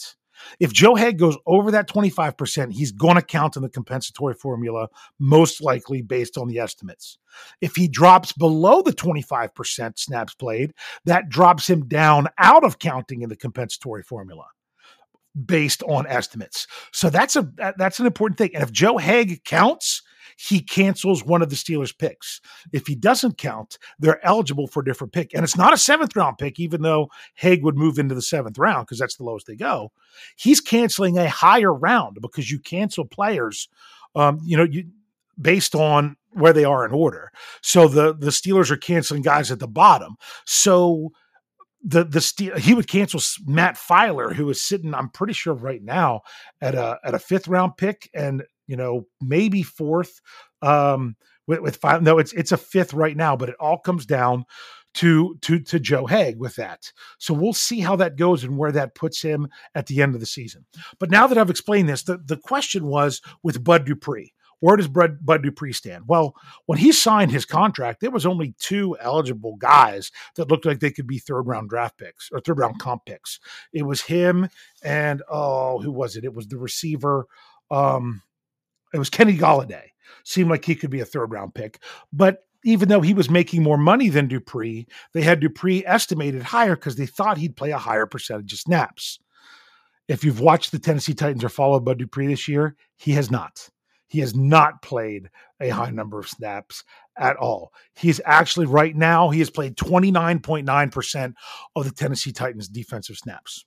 If 0.58 0.72
Joe 0.72 0.94
Haeg 0.94 1.16
goes 1.16 1.38
over 1.46 1.70
that 1.70 1.88
25%, 1.88 2.72
he's 2.72 2.92
going 2.92 3.14
to 3.14 3.22
count 3.22 3.56
in 3.56 3.62
the 3.62 3.68
compensatory 3.68 4.34
formula, 4.34 4.88
most 5.18 5.62
likely 5.62 6.02
based 6.02 6.36
on 6.36 6.48
the 6.48 6.58
estimates. 6.58 7.18
If 7.60 7.76
he 7.76 7.88
drops 7.88 8.32
below 8.32 8.82
the 8.82 8.92
25% 8.92 9.98
snaps 9.98 10.34
played, 10.34 10.74
that 11.04 11.28
drops 11.28 11.70
him 11.70 11.86
down 11.86 12.28
out 12.38 12.64
of 12.64 12.78
counting 12.78 13.22
in 13.22 13.28
the 13.28 13.36
compensatory 13.36 14.02
formula 14.02 14.44
based 15.46 15.82
on 15.84 16.06
estimates. 16.06 16.66
So 16.92 17.10
that's 17.10 17.36
a 17.36 17.48
that's 17.76 17.98
an 17.98 18.06
important 18.06 18.38
thing. 18.38 18.50
And 18.54 18.62
if 18.62 18.72
Joe 18.72 18.98
Haeg 18.98 19.44
counts, 19.44 20.02
he 20.36 20.60
cancels 20.60 21.24
one 21.24 21.42
of 21.42 21.50
the 21.50 21.56
Steelers 21.56 21.96
picks. 21.96 22.40
If 22.72 22.86
he 22.86 22.94
doesn't 22.94 23.38
count, 23.38 23.78
they're 23.98 24.24
eligible 24.24 24.66
for 24.66 24.80
a 24.80 24.84
different 24.84 25.12
pick. 25.12 25.32
And 25.34 25.44
it's 25.44 25.56
not 25.56 25.72
a 25.72 25.78
seventh 25.78 26.16
round 26.16 26.38
pick, 26.38 26.58
even 26.58 26.82
though 26.82 27.08
Haeg 27.40 27.62
would 27.62 27.76
move 27.76 27.98
into 27.98 28.14
the 28.14 28.22
seventh 28.22 28.58
round 28.58 28.86
because 28.86 28.98
that's 28.98 29.16
the 29.16 29.24
lowest 29.24 29.46
they 29.46 29.56
go. 29.56 29.92
He's 30.36 30.60
canceling 30.60 31.18
a 31.18 31.28
higher 31.28 31.72
round 31.72 32.18
because 32.20 32.50
you 32.50 32.58
cancel 32.58 33.04
players, 33.04 33.68
um, 34.14 34.40
you 34.44 34.56
know, 34.56 34.64
you 34.64 34.84
based 35.40 35.74
on 35.74 36.16
where 36.32 36.52
they 36.52 36.64
are 36.64 36.84
in 36.84 36.92
order. 36.92 37.30
So 37.62 37.88
the 37.88 38.14
the 38.14 38.30
Steelers 38.30 38.70
are 38.70 38.76
canceling 38.76 39.22
guys 39.22 39.50
at 39.50 39.58
the 39.58 39.68
bottom. 39.68 40.16
So 40.44 41.12
the 41.84 42.04
the 42.04 42.58
he 42.58 42.74
would 42.74 42.88
cancel 42.88 43.20
Matt 43.46 43.76
Feiler, 43.76 44.34
who 44.34 44.48
is 44.48 44.60
sitting, 44.60 44.94
I'm 44.94 45.10
pretty 45.10 45.34
sure 45.34 45.54
right 45.54 45.82
now 45.82 46.22
at 46.60 46.74
a 46.74 46.98
at 47.04 47.14
a 47.14 47.18
fifth 47.18 47.46
round 47.46 47.76
pick, 47.76 48.08
and 48.14 48.42
you 48.66 48.76
know 48.76 49.06
maybe 49.20 49.62
fourth. 49.62 50.20
Um, 50.62 51.16
with, 51.46 51.60
with 51.60 51.76
five, 51.76 52.02
no, 52.02 52.18
it's 52.18 52.32
it's 52.32 52.52
a 52.52 52.56
fifth 52.56 52.94
right 52.94 53.16
now, 53.16 53.36
but 53.36 53.50
it 53.50 53.56
all 53.60 53.78
comes 53.78 54.06
down 54.06 54.46
to 54.94 55.36
to 55.42 55.60
to 55.60 55.78
Joe 55.78 56.06
Haeg 56.06 56.38
with 56.38 56.56
that. 56.56 56.90
So 57.18 57.34
we'll 57.34 57.52
see 57.52 57.80
how 57.80 57.96
that 57.96 58.16
goes 58.16 58.44
and 58.44 58.56
where 58.56 58.72
that 58.72 58.94
puts 58.94 59.20
him 59.20 59.48
at 59.74 59.86
the 59.86 60.00
end 60.00 60.14
of 60.14 60.20
the 60.20 60.26
season. 60.26 60.64
But 60.98 61.10
now 61.10 61.26
that 61.26 61.36
I've 61.36 61.50
explained 61.50 61.88
this, 61.88 62.04
the, 62.04 62.16
the 62.16 62.38
question 62.38 62.86
was 62.86 63.20
with 63.42 63.62
Bud 63.62 63.84
Dupree. 63.84 64.32
Where 64.64 64.78
does 64.78 64.88
Bud, 64.88 65.18
Bud 65.20 65.42
Dupree 65.42 65.74
stand? 65.74 66.04
Well, 66.06 66.34
when 66.64 66.78
he 66.78 66.90
signed 66.90 67.30
his 67.30 67.44
contract, 67.44 68.00
there 68.00 68.10
was 68.10 68.24
only 68.24 68.54
two 68.58 68.96
eligible 68.98 69.56
guys 69.56 70.10
that 70.36 70.48
looked 70.48 70.64
like 70.64 70.80
they 70.80 70.90
could 70.90 71.06
be 71.06 71.18
third 71.18 71.42
round 71.42 71.68
draft 71.68 71.98
picks 71.98 72.30
or 72.32 72.40
third 72.40 72.58
round 72.58 72.78
comp 72.78 73.04
picks. 73.04 73.40
It 73.74 73.82
was 73.82 74.00
him 74.00 74.48
and 74.82 75.22
oh, 75.28 75.80
who 75.80 75.92
was 75.92 76.16
it? 76.16 76.24
It 76.24 76.32
was 76.32 76.48
the 76.48 76.56
receiver. 76.56 77.26
Um, 77.70 78.22
it 78.94 78.98
was 78.98 79.10
Kenny 79.10 79.36
Golladay. 79.36 79.88
Seemed 80.24 80.48
like 80.48 80.64
he 80.64 80.76
could 80.76 80.88
be 80.88 81.00
a 81.00 81.04
third 81.04 81.30
round 81.30 81.54
pick, 81.54 81.82
but 82.10 82.46
even 82.64 82.88
though 82.88 83.02
he 83.02 83.12
was 83.12 83.28
making 83.28 83.62
more 83.62 83.76
money 83.76 84.08
than 84.08 84.28
Dupree, 84.28 84.86
they 85.12 85.20
had 85.20 85.40
Dupree 85.40 85.84
estimated 85.84 86.42
higher 86.42 86.74
because 86.74 86.96
they 86.96 87.04
thought 87.04 87.36
he'd 87.36 87.56
play 87.56 87.72
a 87.72 87.76
higher 87.76 88.06
percentage 88.06 88.54
of 88.54 88.60
snaps. 88.60 89.18
If 90.08 90.24
you've 90.24 90.40
watched 90.40 90.72
the 90.72 90.78
Tennessee 90.78 91.12
Titans 91.12 91.44
or 91.44 91.50
followed 91.50 91.84
Bud 91.84 91.98
Dupree 91.98 92.28
this 92.28 92.48
year, 92.48 92.76
he 92.96 93.12
has 93.12 93.30
not. 93.30 93.68
He 94.08 94.20
has 94.20 94.34
not 94.34 94.82
played 94.82 95.30
a 95.60 95.68
high 95.70 95.86
mm-hmm. 95.86 95.96
number 95.96 96.18
of 96.18 96.28
snaps 96.28 96.84
at 97.16 97.36
all. 97.36 97.72
He's 97.94 98.20
actually 98.24 98.66
right 98.66 98.94
now, 98.94 99.30
he 99.30 99.38
has 99.38 99.50
played 99.50 99.76
29.9% 99.76 101.34
of 101.76 101.84
the 101.84 101.90
Tennessee 101.90 102.32
Titans 102.32 102.68
defensive 102.68 103.16
snaps. 103.16 103.64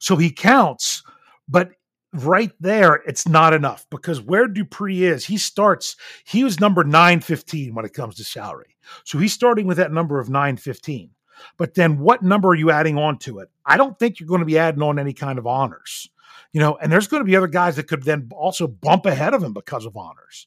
So 0.00 0.16
he 0.16 0.30
counts, 0.30 1.02
but 1.48 1.70
right 2.12 2.52
there, 2.60 2.94
it's 3.06 3.28
not 3.28 3.54
enough 3.54 3.86
because 3.90 4.20
where 4.20 4.48
Dupree 4.48 5.04
is, 5.04 5.24
he 5.24 5.38
starts, 5.38 5.96
he 6.24 6.44
was 6.44 6.60
number 6.60 6.84
915 6.84 7.74
when 7.74 7.84
it 7.84 7.94
comes 7.94 8.16
to 8.16 8.24
salary. 8.24 8.76
So 9.04 9.18
he's 9.18 9.32
starting 9.32 9.66
with 9.66 9.76
that 9.76 9.92
number 9.92 10.18
of 10.18 10.28
915. 10.28 11.10
But 11.56 11.74
then 11.74 11.98
what 11.98 12.22
number 12.22 12.48
are 12.48 12.54
you 12.54 12.70
adding 12.70 12.98
on 12.98 13.18
to 13.18 13.38
it? 13.38 13.48
I 13.64 13.76
don't 13.76 13.96
think 13.98 14.18
you're 14.18 14.28
going 14.28 14.40
to 14.40 14.46
be 14.46 14.58
adding 14.58 14.82
on 14.82 14.98
any 14.98 15.12
kind 15.12 15.38
of 15.38 15.46
honors 15.46 16.10
you 16.52 16.60
know, 16.60 16.76
and 16.76 16.90
there's 16.90 17.08
going 17.08 17.20
to 17.20 17.26
be 17.26 17.36
other 17.36 17.46
guys 17.46 17.76
that 17.76 17.88
could 17.88 18.04
then 18.04 18.28
also 18.32 18.66
bump 18.66 19.06
ahead 19.06 19.34
of 19.34 19.42
him 19.42 19.52
because 19.52 19.84
of 19.84 19.96
honors. 19.96 20.46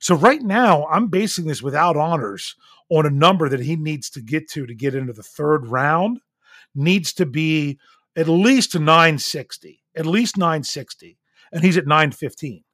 So 0.00 0.14
right 0.14 0.42
now, 0.42 0.86
I'm 0.86 1.08
basing 1.08 1.46
this 1.46 1.62
without 1.62 1.96
honors 1.96 2.54
on 2.90 3.06
a 3.06 3.10
number 3.10 3.48
that 3.48 3.60
he 3.60 3.76
needs 3.76 4.10
to 4.10 4.20
get 4.20 4.48
to 4.50 4.66
to 4.66 4.74
get 4.74 4.94
into 4.94 5.12
the 5.12 5.22
third 5.22 5.66
round 5.66 6.20
needs 6.74 7.12
to 7.14 7.26
be 7.26 7.78
at 8.16 8.28
least 8.28 8.74
960, 8.74 9.82
at 9.96 10.06
least 10.06 10.36
960, 10.36 11.18
and 11.52 11.62
he's 11.62 11.76
at 11.76 11.86
915. 11.86 12.64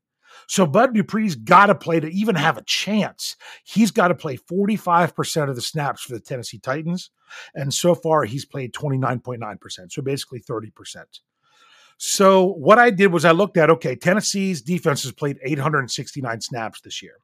So 0.46 0.66
Bud 0.66 0.94
Dupree's 0.94 1.36
got 1.36 1.66
to 1.66 1.74
play 1.74 2.00
to 2.00 2.08
even 2.08 2.34
have 2.34 2.58
a 2.58 2.64
chance. 2.64 3.36
He's 3.64 3.90
got 3.90 4.08
to 4.08 4.14
play 4.14 4.36
45% 4.36 5.48
of 5.48 5.56
the 5.56 5.62
snaps 5.62 6.02
for 6.02 6.12
the 6.12 6.20
Tennessee 6.20 6.58
Titans. 6.58 7.10
And 7.54 7.72
so 7.72 7.94
far, 7.94 8.24
he's 8.24 8.44
played 8.44 8.74
29.9%. 8.74 9.92
So 9.92 10.02
basically 10.02 10.40
30%. 10.40 11.04
So 11.98 12.46
what 12.54 12.78
I 12.78 12.90
did 12.90 13.12
was 13.12 13.24
I 13.24 13.30
looked 13.30 13.56
at 13.56 13.70
okay, 13.70 13.96
Tennessee's 13.96 14.62
defense 14.62 15.02
has 15.04 15.12
played 15.12 15.38
869 15.42 16.40
snaps 16.40 16.80
this 16.80 17.02
year. 17.02 17.14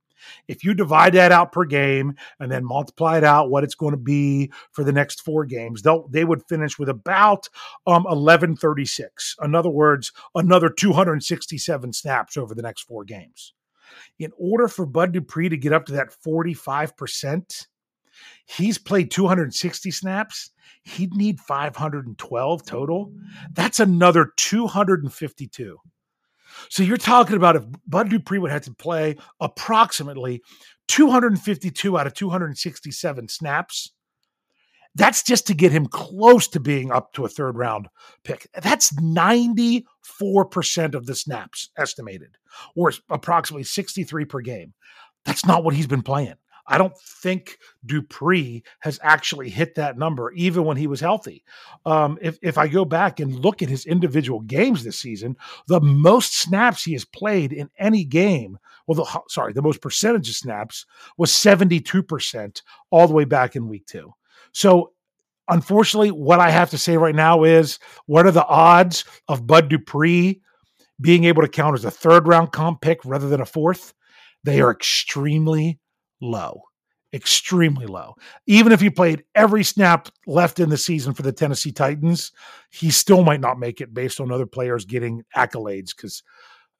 If 0.48 0.64
you 0.64 0.74
divide 0.74 1.14
that 1.14 1.32
out 1.32 1.52
per 1.52 1.64
game 1.64 2.14
and 2.38 2.50
then 2.50 2.64
multiply 2.64 3.18
it 3.18 3.24
out 3.24 3.50
what 3.50 3.64
it's 3.64 3.74
going 3.74 3.92
to 3.92 3.98
be 3.98 4.52
for 4.72 4.84
the 4.84 4.92
next 4.92 5.22
four 5.22 5.44
games, 5.44 5.82
they'll 5.82 6.08
they 6.08 6.24
would 6.24 6.46
finish 6.48 6.78
with 6.78 6.88
about 6.88 7.48
um 7.86 8.04
1136. 8.04 9.36
In 9.42 9.54
other 9.54 9.70
words, 9.70 10.12
another 10.34 10.68
267 10.68 11.92
snaps 11.92 12.36
over 12.36 12.54
the 12.54 12.62
next 12.62 12.82
four 12.82 13.04
games. 13.04 13.54
In 14.18 14.32
order 14.38 14.68
for 14.68 14.86
Bud 14.86 15.12
Dupree 15.12 15.48
to 15.48 15.56
get 15.56 15.72
up 15.72 15.86
to 15.86 15.92
that 15.92 16.14
45%, 16.24 17.66
he's 18.46 18.78
played 18.78 19.10
260 19.10 19.90
snaps 19.90 20.50
he'd 20.82 21.14
need 21.14 21.40
512 21.40 22.64
total. 22.64 23.12
That's 23.52 23.80
another 23.80 24.32
252. 24.36 25.78
So 26.68 26.82
you're 26.82 26.96
talking 26.96 27.36
about 27.36 27.56
if 27.56 27.64
Bud 27.86 28.10
Dupree 28.10 28.38
would 28.38 28.50
have 28.50 28.62
to 28.62 28.74
play 28.74 29.16
approximately 29.40 30.42
252 30.88 31.98
out 31.98 32.06
of 32.06 32.14
267 32.14 33.28
snaps. 33.28 33.92
That's 34.96 35.22
just 35.22 35.46
to 35.46 35.54
get 35.54 35.70
him 35.70 35.86
close 35.86 36.48
to 36.48 36.58
being 36.58 36.90
up 36.90 37.12
to 37.12 37.24
a 37.24 37.28
third 37.28 37.56
round 37.56 37.86
pick. 38.24 38.48
That's 38.60 38.92
94% 38.94 39.84
of 40.94 41.06
the 41.06 41.14
snaps 41.14 41.70
estimated, 41.78 42.36
or 42.74 42.92
approximately 43.08 43.62
63 43.62 44.24
per 44.24 44.40
game. 44.40 44.74
That's 45.24 45.46
not 45.46 45.62
what 45.62 45.74
he's 45.74 45.86
been 45.86 46.02
playing. 46.02 46.34
I 46.66 46.78
don't 46.78 46.96
think 46.96 47.58
Dupree 47.84 48.62
has 48.80 48.98
actually 49.02 49.50
hit 49.50 49.74
that 49.74 49.98
number, 49.98 50.32
even 50.32 50.64
when 50.64 50.76
he 50.76 50.86
was 50.86 51.00
healthy. 51.00 51.44
Um, 51.84 52.18
if, 52.20 52.38
if 52.42 52.58
I 52.58 52.68
go 52.68 52.84
back 52.84 53.20
and 53.20 53.34
look 53.34 53.62
at 53.62 53.68
his 53.68 53.86
individual 53.86 54.40
games 54.40 54.84
this 54.84 54.98
season, 54.98 55.36
the 55.66 55.80
most 55.80 56.36
snaps 56.36 56.84
he 56.84 56.92
has 56.92 57.04
played 57.04 57.52
in 57.52 57.70
any 57.78 58.04
game, 58.04 58.58
well, 58.86 58.96
the, 58.96 59.20
sorry, 59.28 59.52
the 59.52 59.62
most 59.62 59.80
percentage 59.80 60.28
of 60.28 60.36
snaps 60.36 60.86
was 61.16 61.30
72% 61.30 62.62
all 62.90 63.06
the 63.08 63.14
way 63.14 63.24
back 63.24 63.56
in 63.56 63.68
week 63.68 63.86
two. 63.86 64.12
So, 64.52 64.92
unfortunately, 65.48 66.10
what 66.10 66.40
I 66.40 66.50
have 66.50 66.70
to 66.70 66.78
say 66.78 66.96
right 66.96 67.14
now 67.14 67.44
is 67.44 67.78
what 68.06 68.26
are 68.26 68.32
the 68.32 68.46
odds 68.46 69.04
of 69.28 69.46
Bud 69.46 69.68
Dupree 69.68 70.40
being 71.00 71.24
able 71.24 71.42
to 71.42 71.48
count 71.48 71.74
as 71.74 71.84
a 71.84 71.90
third 71.90 72.28
round 72.28 72.52
comp 72.52 72.80
pick 72.80 73.04
rather 73.04 73.28
than 73.28 73.40
a 73.40 73.46
fourth? 73.46 73.94
They 74.44 74.60
are 74.60 74.70
extremely 74.70 75.78
low, 76.20 76.62
extremely 77.12 77.86
low. 77.86 78.14
Even 78.46 78.72
if 78.72 78.80
he 78.80 78.90
played 78.90 79.24
every 79.34 79.64
snap 79.64 80.08
left 80.26 80.60
in 80.60 80.68
the 80.68 80.76
season 80.76 81.12
for 81.14 81.22
the 81.22 81.32
Tennessee 81.32 81.72
Titans, 81.72 82.32
he 82.70 82.90
still 82.90 83.24
might 83.24 83.40
not 83.40 83.58
make 83.58 83.80
it 83.80 83.94
based 83.94 84.20
on 84.20 84.30
other 84.30 84.46
players 84.46 84.84
getting 84.84 85.22
accolades 85.36 85.94
because 85.94 86.22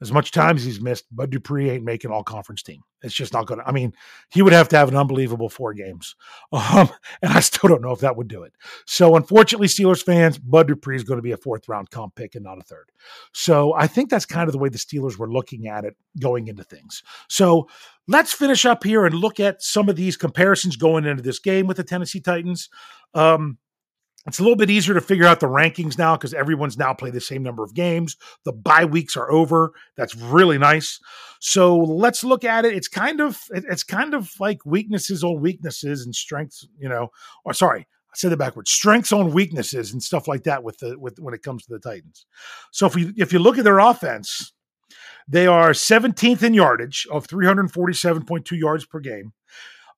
as 0.00 0.12
much 0.12 0.30
time 0.30 0.56
as 0.56 0.64
he's 0.64 0.80
missed, 0.80 1.04
Bud 1.14 1.30
Dupree 1.30 1.70
ain't 1.70 1.84
making 1.84 2.10
all 2.10 2.22
conference 2.22 2.62
team. 2.62 2.82
It's 3.02 3.14
just 3.14 3.32
not 3.32 3.46
going 3.46 3.60
to. 3.60 3.66
I 3.66 3.72
mean, 3.72 3.92
he 4.30 4.42
would 4.42 4.52
have 4.52 4.68
to 4.70 4.76
have 4.76 4.88
an 4.88 4.96
unbelievable 4.96 5.48
four 5.48 5.74
games. 5.74 6.14
Um, 6.52 6.90
and 7.22 7.32
I 7.32 7.40
still 7.40 7.68
don't 7.68 7.82
know 7.82 7.92
if 7.92 8.00
that 8.00 8.16
would 8.16 8.28
do 8.28 8.42
it. 8.42 8.52
So, 8.84 9.16
unfortunately, 9.16 9.66
Steelers 9.66 10.02
fans, 10.02 10.38
Bud 10.38 10.68
Dupree 10.68 10.94
is 10.94 11.04
going 11.04 11.18
to 11.18 11.22
be 11.22 11.32
a 11.32 11.36
fourth 11.36 11.68
round 11.68 11.90
comp 11.90 12.14
pick 12.14 12.34
and 12.34 12.44
not 12.44 12.58
a 12.58 12.62
third. 12.62 12.90
So, 13.32 13.74
I 13.74 13.86
think 13.86 14.10
that's 14.10 14.26
kind 14.26 14.48
of 14.48 14.52
the 14.52 14.58
way 14.58 14.68
the 14.68 14.78
Steelers 14.78 15.16
were 15.16 15.30
looking 15.30 15.66
at 15.68 15.84
it 15.84 15.96
going 16.20 16.48
into 16.48 16.62
things. 16.62 17.02
So, 17.28 17.68
let's 18.06 18.32
finish 18.32 18.64
up 18.66 18.84
here 18.84 19.06
and 19.06 19.14
look 19.14 19.40
at 19.40 19.62
some 19.62 19.88
of 19.88 19.96
these 19.96 20.16
comparisons 20.16 20.76
going 20.76 21.06
into 21.06 21.22
this 21.22 21.38
game 21.38 21.66
with 21.66 21.76
the 21.76 21.84
Tennessee 21.84 22.20
Titans. 22.20 22.68
Um, 23.14 23.58
it's 24.26 24.38
a 24.38 24.42
little 24.42 24.56
bit 24.56 24.68
easier 24.68 24.94
to 24.94 25.00
figure 25.00 25.26
out 25.26 25.40
the 25.40 25.46
rankings 25.46 25.96
now 25.96 26.14
because 26.14 26.34
everyone's 26.34 26.76
now 26.76 26.92
played 26.92 27.14
the 27.14 27.20
same 27.20 27.42
number 27.42 27.64
of 27.64 27.74
games. 27.74 28.16
The 28.44 28.52
bye 28.52 28.84
weeks 28.84 29.16
are 29.16 29.30
over. 29.30 29.72
That's 29.96 30.14
really 30.14 30.58
nice. 30.58 31.00
So 31.40 31.78
let's 31.78 32.22
look 32.22 32.44
at 32.44 32.66
it. 32.66 32.74
It's 32.74 32.88
kind 32.88 33.20
of 33.20 33.40
it's 33.50 33.82
kind 33.82 34.12
of 34.12 34.30
like 34.38 34.64
weaknesses 34.66 35.24
on 35.24 35.40
weaknesses 35.40 36.04
and 36.04 36.14
strengths, 36.14 36.66
you 36.78 36.88
know. 36.88 37.08
Or 37.46 37.54
sorry, 37.54 37.80
I 37.80 38.14
said 38.14 38.32
it 38.32 38.38
backwards. 38.38 38.70
Strengths 38.70 39.12
on 39.12 39.32
weaknesses 39.32 39.92
and 39.92 40.02
stuff 40.02 40.28
like 40.28 40.44
that 40.44 40.62
with 40.62 40.78
the 40.78 40.98
with 40.98 41.18
when 41.18 41.32
it 41.32 41.42
comes 41.42 41.64
to 41.64 41.72
the 41.72 41.80
Titans. 41.80 42.26
So 42.72 42.86
if 42.86 42.96
you 42.96 43.14
if 43.16 43.32
you 43.32 43.38
look 43.38 43.56
at 43.56 43.64
their 43.64 43.78
offense, 43.78 44.52
they 45.26 45.46
are 45.46 45.70
17th 45.70 46.42
in 46.42 46.52
yardage 46.52 47.06
of 47.10 47.26
347.2 47.26 48.58
yards 48.58 48.84
per 48.84 49.00
game 49.00 49.32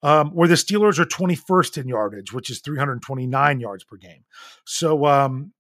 um, 0.03 0.31
where 0.31 0.49
the 0.49 0.55
Steelers 0.55 0.99
are 0.99 1.05
21st 1.05 1.79
in 1.79 1.89
yardage, 1.89 2.33
which 2.33 2.51
is 2.51 2.61
329 2.61 3.61
yards 3.61 3.85
per 3.85 3.97
game. 3.97 4.25
So, 4.65 5.07
um, 5.07 5.53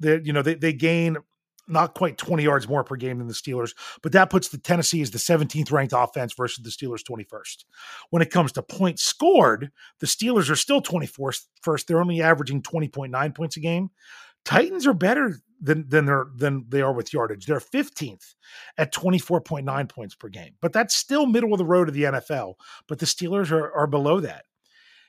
they, 0.00 0.20
you 0.22 0.32
know, 0.32 0.42
they, 0.42 0.54
they 0.54 0.72
gain 0.72 1.18
not 1.66 1.94
quite 1.94 2.18
20 2.18 2.42
yards 2.42 2.68
more 2.68 2.84
per 2.84 2.96
game 2.96 3.18
than 3.18 3.28
the 3.28 3.34
Steelers, 3.34 3.74
but 4.02 4.12
that 4.12 4.30
puts 4.30 4.48
the 4.48 4.58
Tennessee 4.58 5.00
as 5.00 5.10
the 5.10 5.18
17th 5.18 5.72
ranked 5.72 5.94
offense 5.96 6.34
versus 6.34 6.62
the 6.62 6.70
Steelers 6.70 7.02
21st. 7.02 7.64
When 8.10 8.22
it 8.22 8.30
comes 8.30 8.52
to 8.52 8.62
points 8.62 9.02
scored, 9.02 9.70
the 10.00 10.06
Steelers 10.06 10.50
are 10.50 10.56
still 10.56 10.82
24th 10.82 11.46
first. 11.62 11.86
They're 11.86 12.00
only 12.00 12.20
averaging 12.20 12.62
20.9 12.62 13.34
points 13.34 13.56
a 13.56 13.60
game. 13.60 13.90
Titans 14.44 14.86
are 14.86 14.94
better 14.94 15.38
than 15.64 15.88
than 15.88 16.04
they're 16.06 16.26
than 16.36 16.66
they 16.68 16.82
are 16.82 16.92
with 16.92 17.12
yardage. 17.12 17.46
They're 17.46 17.58
15th 17.58 18.34
at 18.76 18.92
24.9 18.92 19.88
points 19.88 20.14
per 20.14 20.28
game. 20.28 20.54
But 20.60 20.72
that's 20.72 20.94
still 20.94 21.26
middle 21.26 21.52
of 21.52 21.58
the 21.58 21.64
road 21.64 21.88
of 21.88 21.94
the 21.94 22.04
NFL. 22.04 22.54
But 22.86 22.98
the 22.98 23.06
Steelers 23.06 23.50
are, 23.50 23.72
are 23.72 23.86
below 23.86 24.20
that. 24.20 24.44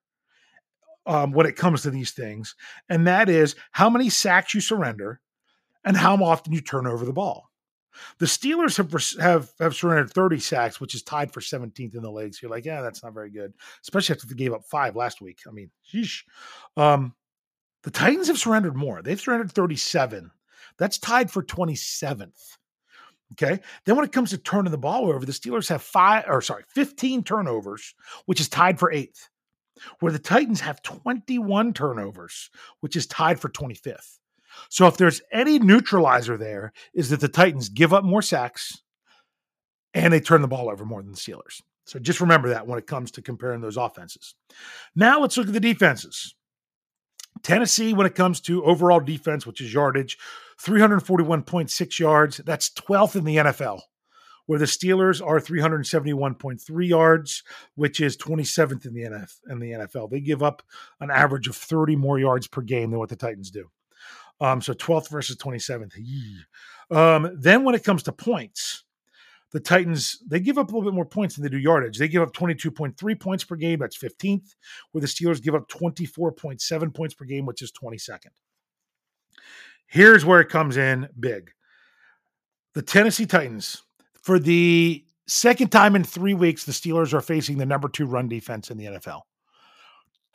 um, 1.06 1.32
when 1.32 1.45
it 1.45 1.56
comes 1.56 1.84
to 1.84 1.91
these 1.91 2.12
things. 2.12 2.56
And 2.89 3.08
that 3.08 3.30
is 3.30 3.56
how 3.72 3.89
many 3.89 4.10
sacks 4.10 4.54
you 4.54 4.62
surrender 4.62 5.22
and 5.86 5.95
how 5.95 6.17
often 6.17 6.54
you 6.54 6.62
turn 6.62 6.88
over 6.88 7.06
the 7.06 7.13
ball. 7.13 7.48
The 8.19 8.25
Steelers 8.25 8.78
have 8.78 8.91
have 9.21 9.52
have 9.60 9.75
surrendered 9.75 10.13
30 10.13 10.39
sacks, 10.39 10.80
which 10.80 10.95
is 10.95 11.04
tied 11.04 11.34
for 11.34 11.41
17th 11.41 11.95
in 11.95 12.02
the 12.02 12.12
league. 12.12 12.34
So 12.34 12.39
you're 12.43 12.52
like, 12.52 12.65
yeah, 12.65 12.82
that's 12.82 13.04
not 13.04 13.13
very 13.13 13.30
good, 13.30 13.54
especially 13.84 14.15
after 14.15 14.28
they 14.28 14.36
gave 14.36 14.54
up 14.54 14.65
five 14.65 14.95
last 14.95 15.21
week. 15.21 15.39
I 15.47 15.52
mean, 15.52 15.71
sheesh. 15.91 16.23
Um, 16.78 17.13
the 17.84 17.91
Titans 17.91 18.28
have 18.28 18.38
surrendered 18.38 18.75
more. 18.75 19.02
They've 19.02 19.19
surrendered 19.19 19.52
37. 19.52 20.32
That's 20.78 20.97
tied 20.97 21.32
for 21.32 21.43
27th. 21.43 22.58
Okay. 23.34 23.60
Then 23.86 23.95
when 23.95 24.06
it 24.06 24.12
comes 24.12 24.32
to 24.32 24.38
turning 24.38 24.71
the 24.71 24.78
ball 24.78 25.08
over, 25.08 25.25
the 25.25 25.32
Steelers 25.32 25.69
have 25.69 25.82
five 25.82 26.25
or 26.28 26.41
sorry, 26.41 26.63
15 26.69 27.23
turnovers, 27.23 27.93
which 28.25 28.39
is 28.39 28.49
tied 28.49 28.80
for 28.80 28.91
eighth, 28.91 29.30
where 29.99 30.12
the 30.12 30.19
Titans 30.19 30.62
have 30.62 30.82
21 30.82 31.73
turnovers, 31.73 32.49
which 32.82 32.95
is 32.95 33.08
tied 33.08 33.39
for 33.39 33.49
25th. 33.49 34.18
So 34.69 34.88
if 34.88 34.97
there's 34.97 35.21
any 35.31 35.59
neutralizer 35.59 36.38
there, 36.38 36.73
is 36.93 37.09
that 37.09 37.19
the 37.19 37.27
Titans 37.27 37.69
give 37.69 37.93
up 37.93 38.03
more 38.03 38.21
sacks 38.21 38.81
and 39.93 40.13
they 40.13 40.19
turn 40.19 40.41
the 40.41 40.47
ball 40.47 40.69
over 40.69 40.85
more 40.85 41.01
than 41.01 41.12
the 41.12 41.17
Steelers. 41.17 41.62
So 41.85 41.97
just 41.97 42.21
remember 42.21 42.49
that 42.49 42.67
when 42.67 42.77
it 42.77 42.88
comes 42.88 43.12
to 43.12 43.21
comparing 43.21 43.62
those 43.62 43.77
offenses. 43.77 44.35
Now 44.95 45.19
let's 45.19 45.38
look 45.38 45.47
at 45.47 45.53
the 45.53 45.59
defenses. 45.59 46.35
Tennessee, 47.41 47.93
when 47.93 48.05
it 48.05 48.15
comes 48.15 48.39
to 48.41 48.63
overall 48.63 48.99
defense, 48.99 49.45
which 49.45 49.62
is 49.62 49.73
yardage, 49.73 50.17
341.6 50.62 51.99
yards. 51.99 52.38
That's 52.38 52.69
12th 52.69 53.15
in 53.15 53.23
the 53.23 53.38
NFL, 53.38 53.81
where 54.45 54.59
the 54.59 54.65
Steelers 54.65 55.25
are 55.25 55.39
371.3 55.39 56.88
yards, 56.88 57.43
which 57.75 58.01
is 58.01 58.17
27th 58.17 58.85
in 58.85 58.93
the, 58.93 59.03
NF, 59.03 59.31
in 59.49 59.59
the 59.59 59.71
NFL. 59.71 60.09
They 60.09 60.19
give 60.19 60.43
up 60.43 60.62
an 60.99 61.09
average 61.09 61.47
of 61.47 61.55
30 61.55 61.95
more 61.95 62.19
yards 62.19 62.47
per 62.47 62.62
game 62.62 62.91
than 62.91 62.99
what 62.99 63.09
the 63.09 63.15
Titans 63.15 63.51
do. 63.51 63.69
Um, 64.41 64.62
so 64.62 64.73
12th 64.73 65.10
versus 65.10 65.36
27th. 65.38 65.93
Um, 66.91 67.38
then 67.38 67.63
when 67.63 67.75
it 67.75 67.84
comes 67.84 68.04
to 68.04 68.12
points, 68.12 68.84
the 69.52 69.60
Titans, 69.60 70.19
they 70.28 70.39
give 70.39 70.58
up 70.58 70.69
a 70.69 70.75
little 70.75 70.89
bit 70.89 70.95
more 70.95 71.06
points 71.06 71.36
than 71.36 71.43
they 71.43 71.49
do 71.49 71.58
yardage. 71.58 71.97
They 71.97 72.08
give 72.08 72.21
up 72.21 72.34
22.3 72.34 73.19
points 73.19 73.43
per 73.43 73.56
game. 73.56 73.80
That's 73.80 73.97
15th, 73.97 74.56
where 74.91 75.02
the 75.02 75.08
Steelers 75.08 75.41
give 75.41 75.56
up 75.56 75.67
24.7 75.67 76.93
points 76.93 77.13
per 77.15 77.25
game, 77.25 77.45
which 77.45 77.62
is 77.62 77.71
22nd. 77.71 78.28
Here's 79.88 80.23
where 80.23 80.39
it 80.39 80.49
comes 80.49 80.78
in 80.78 81.10
big. 81.19 81.52
The 82.75 82.84
Tennessee 82.84 83.25
Titans, 83.25 83.82
for 84.21 84.38
the 84.38 85.04
second 85.28 85.71
time 85.71 85.95
in 85.95 86.04
three 86.04 86.36
weeks, 86.36 86.63
the 86.63 86.71
Steelers 86.71 87.13
are 87.13 87.21
facing 87.21 87.58
the 87.58 87.65
number 87.65 87.89
two 87.89 88.06
run 88.06 88.28
defense 88.28 88.69
in 88.69 88.78
the 88.78 88.86
NFL. 88.86 89.21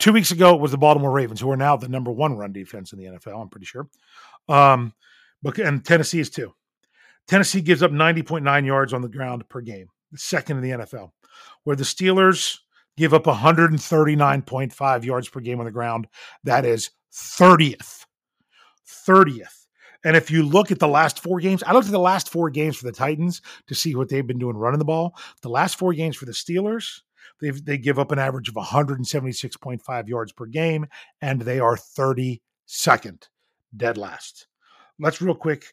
Two 0.05 0.13
weeks 0.13 0.29
ago, 0.29 0.53
it 0.53 0.61
was 0.61 0.69
the 0.69 0.77
Baltimore 0.77 1.09
Ravens, 1.09 1.41
who 1.41 1.49
are 1.49 1.57
now 1.57 1.75
the 1.75 1.89
number 1.89 2.11
one 2.11 2.37
run 2.37 2.53
defense 2.53 2.93
in 2.93 2.99
the 2.99 3.05
NFL. 3.05 3.41
I'm 3.41 3.49
pretty 3.49 3.65
sure. 3.65 3.87
Um, 4.47 4.93
but 5.41 5.57
and 5.57 5.83
Tennessee 5.83 6.19
is 6.19 6.29
too. 6.29 6.53
Tennessee 7.27 7.59
gives 7.59 7.81
up 7.81 7.89
90.9 7.89 8.65
yards 8.67 8.93
on 8.93 9.01
the 9.01 9.09
ground 9.09 9.49
per 9.49 9.61
game, 9.61 9.87
second 10.15 10.57
in 10.57 10.63
the 10.63 10.85
NFL. 10.85 11.09
Where 11.63 11.75
the 11.75 11.83
Steelers 11.83 12.59
give 12.97 13.15
up 13.15 13.23
139.5 13.23 15.03
yards 15.03 15.27
per 15.27 15.39
game 15.39 15.57
on 15.57 15.65
the 15.65 15.71
ground, 15.71 16.05
that 16.43 16.65
is 16.65 16.91
30th. 17.11 18.05
30th. 19.07 19.65
And 20.03 20.15
if 20.15 20.29
you 20.29 20.43
look 20.43 20.69
at 20.69 20.77
the 20.77 20.87
last 20.87 21.19
four 21.19 21.39
games, 21.39 21.63
I 21.63 21.73
looked 21.73 21.87
at 21.87 21.91
the 21.91 21.97
last 21.97 22.29
four 22.29 22.51
games 22.51 22.77
for 22.77 22.85
the 22.85 22.91
Titans 22.91 23.41
to 23.65 23.73
see 23.73 23.95
what 23.95 24.09
they've 24.09 24.27
been 24.27 24.37
doing 24.37 24.55
running 24.55 24.77
the 24.77 24.85
ball. 24.85 25.17
The 25.41 25.49
last 25.49 25.79
four 25.79 25.93
games 25.93 26.15
for 26.15 26.25
the 26.25 26.31
Steelers, 26.31 26.99
They 27.41 27.51
they 27.51 27.77
give 27.77 27.99
up 27.99 28.11
an 28.11 28.19
average 28.19 28.49
of 28.49 28.55
176.5 28.55 30.07
yards 30.07 30.31
per 30.31 30.45
game, 30.45 30.87
and 31.21 31.41
they 31.41 31.59
are 31.59 31.75
32nd, 31.75 33.27
dead 33.75 33.97
last. 33.97 34.47
Let's 34.99 35.21
real 35.21 35.35
quick 35.35 35.65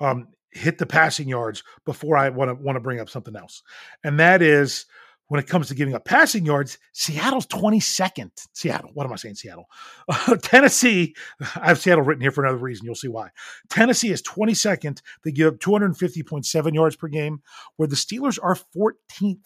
um, 0.00 0.28
hit 0.52 0.78
the 0.78 0.86
passing 0.86 1.28
yards 1.28 1.62
before 1.84 2.16
I 2.16 2.30
want 2.30 2.50
to 2.50 2.54
want 2.54 2.76
to 2.76 2.80
bring 2.80 3.00
up 3.00 3.10
something 3.10 3.36
else, 3.36 3.62
and 4.04 4.18
that 4.18 4.42
is 4.42 4.86
when 5.30 5.38
it 5.38 5.46
comes 5.46 5.68
to 5.68 5.76
giving 5.76 5.94
up 5.94 6.04
passing 6.04 6.44
yards, 6.44 6.76
Seattle's 6.92 7.46
22nd. 7.46 8.32
Seattle, 8.52 8.90
what 8.94 9.06
am 9.06 9.12
I 9.12 9.16
saying? 9.16 9.36
Seattle. 9.36 9.66
Uh, 10.08 10.34
Tennessee, 10.42 11.14
I 11.54 11.68
have 11.68 11.78
Seattle 11.78 12.02
written 12.02 12.20
here 12.20 12.32
for 12.32 12.42
another 12.42 12.58
reason. 12.58 12.84
You'll 12.84 12.96
see 12.96 13.06
why. 13.06 13.28
Tennessee 13.68 14.10
is 14.10 14.22
22nd. 14.22 15.00
They 15.22 15.30
give 15.30 15.54
up 15.54 15.60
250.7 15.60 16.74
yards 16.74 16.96
per 16.96 17.06
game, 17.06 17.42
where 17.76 17.86
the 17.86 17.94
Steelers 17.94 18.40
are 18.42 18.58
14th 18.76 19.38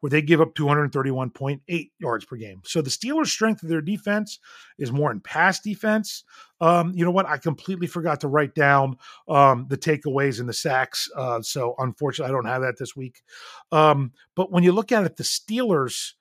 where 0.00 0.10
they 0.10 0.22
give 0.22 0.40
up 0.40 0.54
231.8 0.54 1.90
yards 1.98 2.24
per 2.24 2.36
game. 2.36 2.60
So 2.64 2.80
the 2.80 2.90
Steelers' 2.90 3.26
strength 3.26 3.62
of 3.62 3.68
their 3.68 3.80
defense 3.80 4.38
is 4.78 4.92
more 4.92 5.10
in 5.10 5.20
pass 5.20 5.60
defense. 5.60 6.24
Um, 6.60 6.92
you 6.94 7.04
know 7.04 7.10
what? 7.10 7.26
I 7.26 7.36
completely 7.36 7.86
forgot 7.86 8.20
to 8.20 8.28
write 8.28 8.54
down 8.54 8.96
um, 9.28 9.66
the 9.68 9.76
takeaways 9.76 10.40
and 10.40 10.48
the 10.48 10.52
sacks. 10.52 11.10
Uh, 11.16 11.40
so 11.42 11.74
unfortunately, 11.78 12.30
I 12.30 12.34
don't 12.34 12.46
have 12.46 12.62
that 12.62 12.78
this 12.78 12.96
week. 12.96 13.22
Um, 13.72 14.12
but 14.34 14.52
when 14.52 14.62
you 14.62 14.72
look 14.72 14.92
at 14.92 15.04
it, 15.04 15.16
the 15.16 15.24
Steelers, 15.24 16.12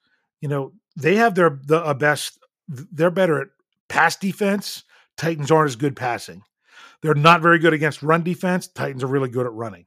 you 0.42 0.50
know, 0.50 0.74
they 0.96 1.16
have 1.16 1.36
their 1.36 1.60
the 1.64 1.84
uh, 1.84 1.94
best. 1.94 2.40
They're 2.68 3.12
better 3.12 3.42
at 3.42 3.48
pass 3.88 4.16
defense. 4.16 4.84
Titans 5.16 5.52
aren't 5.52 5.70
as 5.70 5.76
good 5.76 5.96
passing. 5.96 6.44
They're 7.02 7.16
not 7.16 7.42
very 7.42 7.60
good 7.60 7.74
against 7.74 8.04
run 8.04 8.24
defense. 8.24 8.68
Titans 8.68 9.04
are 9.04 9.08
really 9.08 9.30
good 9.30 9.46
at 9.46 9.54
running. 9.54 9.86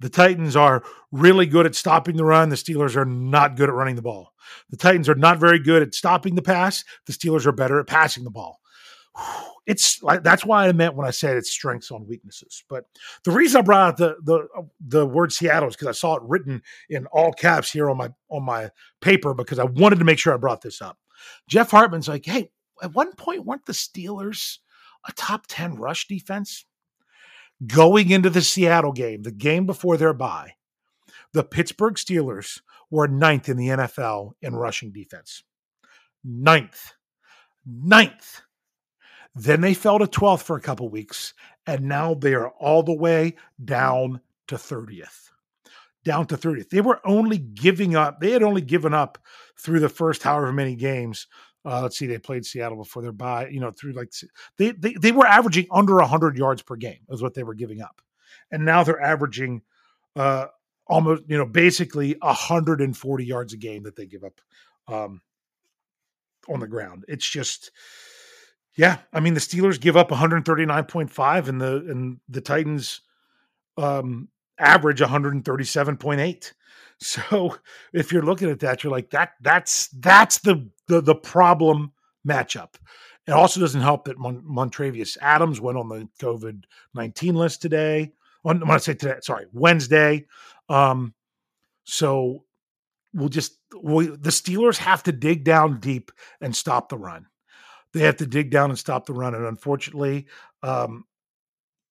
The 0.00 0.08
Titans 0.08 0.56
are 0.56 0.82
really 1.12 1.46
good 1.46 1.66
at 1.66 1.74
stopping 1.74 2.16
the 2.16 2.24
run. 2.24 2.48
The 2.48 2.56
Steelers 2.56 2.96
are 2.96 3.04
not 3.04 3.56
good 3.56 3.68
at 3.68 3.74
running 3.74 3.96
the 3.96 4.02
ball. 4.02 4.32
The 4.70 4.76
Titans 4.76 5.08
are 5.08 5.14
not 5.14 5.38
very 5.38 5.58
good 5.58 5.82
at 5.82 5.94
stopping 5.94 6.34
the 6.34 6.42
pass. 6.42 6.84
The 7.06 7.12
Steelers 7.12 7.46
are 7.46 7.52
better 7.52 7.80
at 7.80 7.86
passing 7.86 8.24
the 8.24 8.30
ball. 8.30 8.60
It's 9.66 10.02
like 10.02 10.22
that's 10.22 10.44
why 10.44 10.68
I 10.68 10.72
meant 10.72 10.94
when 10.94 11.06
I 11.06 11.10
said 11.10 11.36
it's 11.36 11.50
strengths 11.50 11.90
on 11.90 12.06
weaknesses. 12.06 12.62
But 12.68 12.84
the 13.24 13.32
reason 13.32 13.58
I 13.58 13.62
brought 13.62 13.88
out 13.88 13.96
the 13.96 14.16
the 14.22 14.46
the 14.78 15.06
word 15.06 15.32
Seattle 15.32 15.68
is 15.68 15.74
because 15.74 15.88
I 15.88 15.98
saw 15.98 16.16
it 16.16 16.22
written 16.22 16.62
in 16.90 17.06
all 17.06 17.32
caps 17.32 17.72
here 17.72 17.90
on 17.90 17.96
my 17.96 18.10
on 18.30 18.44
my 18.44 18.70
paper 19.00 19.34
because 19.34 19.58
I 19.58 19.64
wanted 19.64 19.98
to 19.98 20.04
make 20.04 20.18
sure 20.18 20.34
I 20.34 20.36
brought 20.36 20.60
this 20.60 20.82
up. 20.82 20.98
Jeff 21.48 21.70
Hartman's 21.70 22.08
like, 22.08 22.26
hey, 22.26 22.50
at 22.82 22.94
one 22.94 23.12
point 23.14 23.44
weren't 23.44 23.66
the 23.66 23.72
Steelers 23.72 24.58
a 25.08 25.12
top 25.12 25.46
10 25.48 25.76
rush 25.76 26.06
defense? 26.06 26.64
Going 27.64 28.10
into 28.10 28.28
the 28.28 28.42
Seattle 28.42 28.92
game, 28.92 29.22
the 29.22 29.30
game 29.30 29.64
before 29.64 29.96
their 29.96 30.12
bye, 30.12 30.56
the 31.32 31.44
Pittsburgh 31.44 31.94
Steelers 31.94 32.60
were 32.90 33.08
ninth 33.08 33.48
in 33.48 33.56
the 33.56 33.68
NFL 33.68 34.32
in 34.42 34.54
rushing 34.54 34.92
defense. 34.92 35.42
Ninth. 36.22 36.92
Ninth. 37.64 38.42
Then 39.34 39.60
they 39.60 39.74
fell 39.74 39.98
to 39.98 40.06
12th 40.06 40.42
for 40.42 40.56
a 40.56 40.62
couple 40.62 40.88
weeks, 40.88 41.34
and 41.66 41.84
now 41.84 42.14
they 42.14 42.34
are 42.34 42.48
all 42.50 42.82
the 42.82 42.92
way 42.92 43.36
down 43.62 44.20
to 44.48 44.56
30th. 44.56 45.30
Down 46.04 46.26
to 46.26 46.36
30th. 46.36 46.70
They 46.70 46.80
were 46.80 47.00
only 47.06 47.38
giving 47.38 47.96
up, 47.96 48.20
they 48.20 48.30
had 48.30 48.42
only 48.42 48.62
given 48.62 48.94
up 48.94 49.18
through 49.58 49.80
the 49.80 49.88
first 49.88 50.22
however 50.22 50.52
many 50.52 50.74
games 50.74 51.26
uh, 51.66 51.82
let's 51.82 51.98
see, 51.98 52.06
they 52.06 52.18
played 52.18 52.46
Seattle 52.46 52.78
before 52.78 53.02
their 53.02 53.12
bye. 53.12 53.48
You 53.48 53.58
know, 53.58 53.72
through 53.72 53.92
like 53.92 54.12
they 54.56 54.70
they 54.70 54.94
they 54.94 55.10
were 55.10 55.26
averaging 55.26 55.66
under 55.70 55.98
hundred 56.00 56.38
yards 56.38 56.62
per 56.62 56.76
game 56.76 57.00
is 57.10 57.20
what 57.20 57.34
they 57.34 57.42
were 57.42 57.54
giving 57.54 57.82
up, 57.82 58.00
and 58.52 58.64
now 58.64 58.84
they're 58.84 59.02
averaging 59.02 59.62
uh, 60.14 60.46
almost 60.86 61.24
you 61.26 61.36
know 61.36 61.44
basically 61.44 62.16
hundred 62.22 62.80
and 62.80 62.96
forty 62.96 63.26
yards 63.26 63.52
a 63.52 63.56
game 63.56 63.82
that 63.82 63.96
they 63.96 64.06
give 64.06 64.22
up 64.22 64.40
um, 64.86 65.20
on 66.48 66.60
the 66.60 66.68
ground. 66.68 67.04
It's 67.08 67.28
just. 67.28 67.72
Yeah, 68.78 68.98
I 69.10 69.20
mean 69.20 69.32
the 69.32 69.40
Steelers 69.40 69.80
give 69.80 69.96
up 69.96 70.10
139.5 70.10 71.48
and 71.48 71.58
the 71.58 71.76
and 71.88 72.20
the 72.28 72.42
Titans 72.42 73.00
um 73.78 74.28
average 74.58 75.00
137.8. 75.00 76.52
So 76.98 77.56
if 77.92 78.10
you're 78.10 78.22
looking 78.22 78.48
at 78.48 78.60
that, 78.60 78.82
you're 78.82 78.90
like 78.90 79.10
that. 79.10 79.32
That's 79.42 79.88
that's 79.88 80.38
the 80.38 80.70
the, 80.88 81.00
the 81.00 81.14
problem 81.14 81.92
matchup. 82.26 82.74
It 83.26 83.32
also 83.32 83.60
doesn't 83.60 83.80
help 83.80 84.04
that 84.04 84.18
Mon- 84.18 84.44
Montravius 84.44 85.16
Adams 85.20 85.60
went 85.60 85.78
on 85.78 85.88
the 85.88 86.08
COVID 86.20 86.64
nineteen 86.94 87.34
list 87.34 87.62
today. 87.62 88.12
On, 88.44 88.60
when 88.60 88.70
I 88.70 88.78
say 88.78 88.94
today, 88.94 89.16
sorry, 89.20 89.46
Wednesday. 89.52 90.26
Um, 90.68 91.14
so 91.84 92.44
we'll 93.12 93.28
just 93.28 93.58
we, 93.82 94.06
the 94.06 94.30
Steelers 94.30 94.78
have 94.78 95.02
to 95.04 95.12
dig 95.12 95.42
down 95.42 95.80
deep 95.80 96.12
and 96.40 96.54
stop 96.54 96.88
the 96.88 96.98
run. 96.98 97.26
They 97.92 98.00
have 98.00 98.16
to 98.18 98.26
dig 98.26 98.50
down 98.50 98.70
and 98.70 98.78
stop 98.78 99.06
the 99.06 99.14
run, 99.14 99.34
and 99.34 99.46
unfortunately, 99.46 100.26
um, 100.62 101.04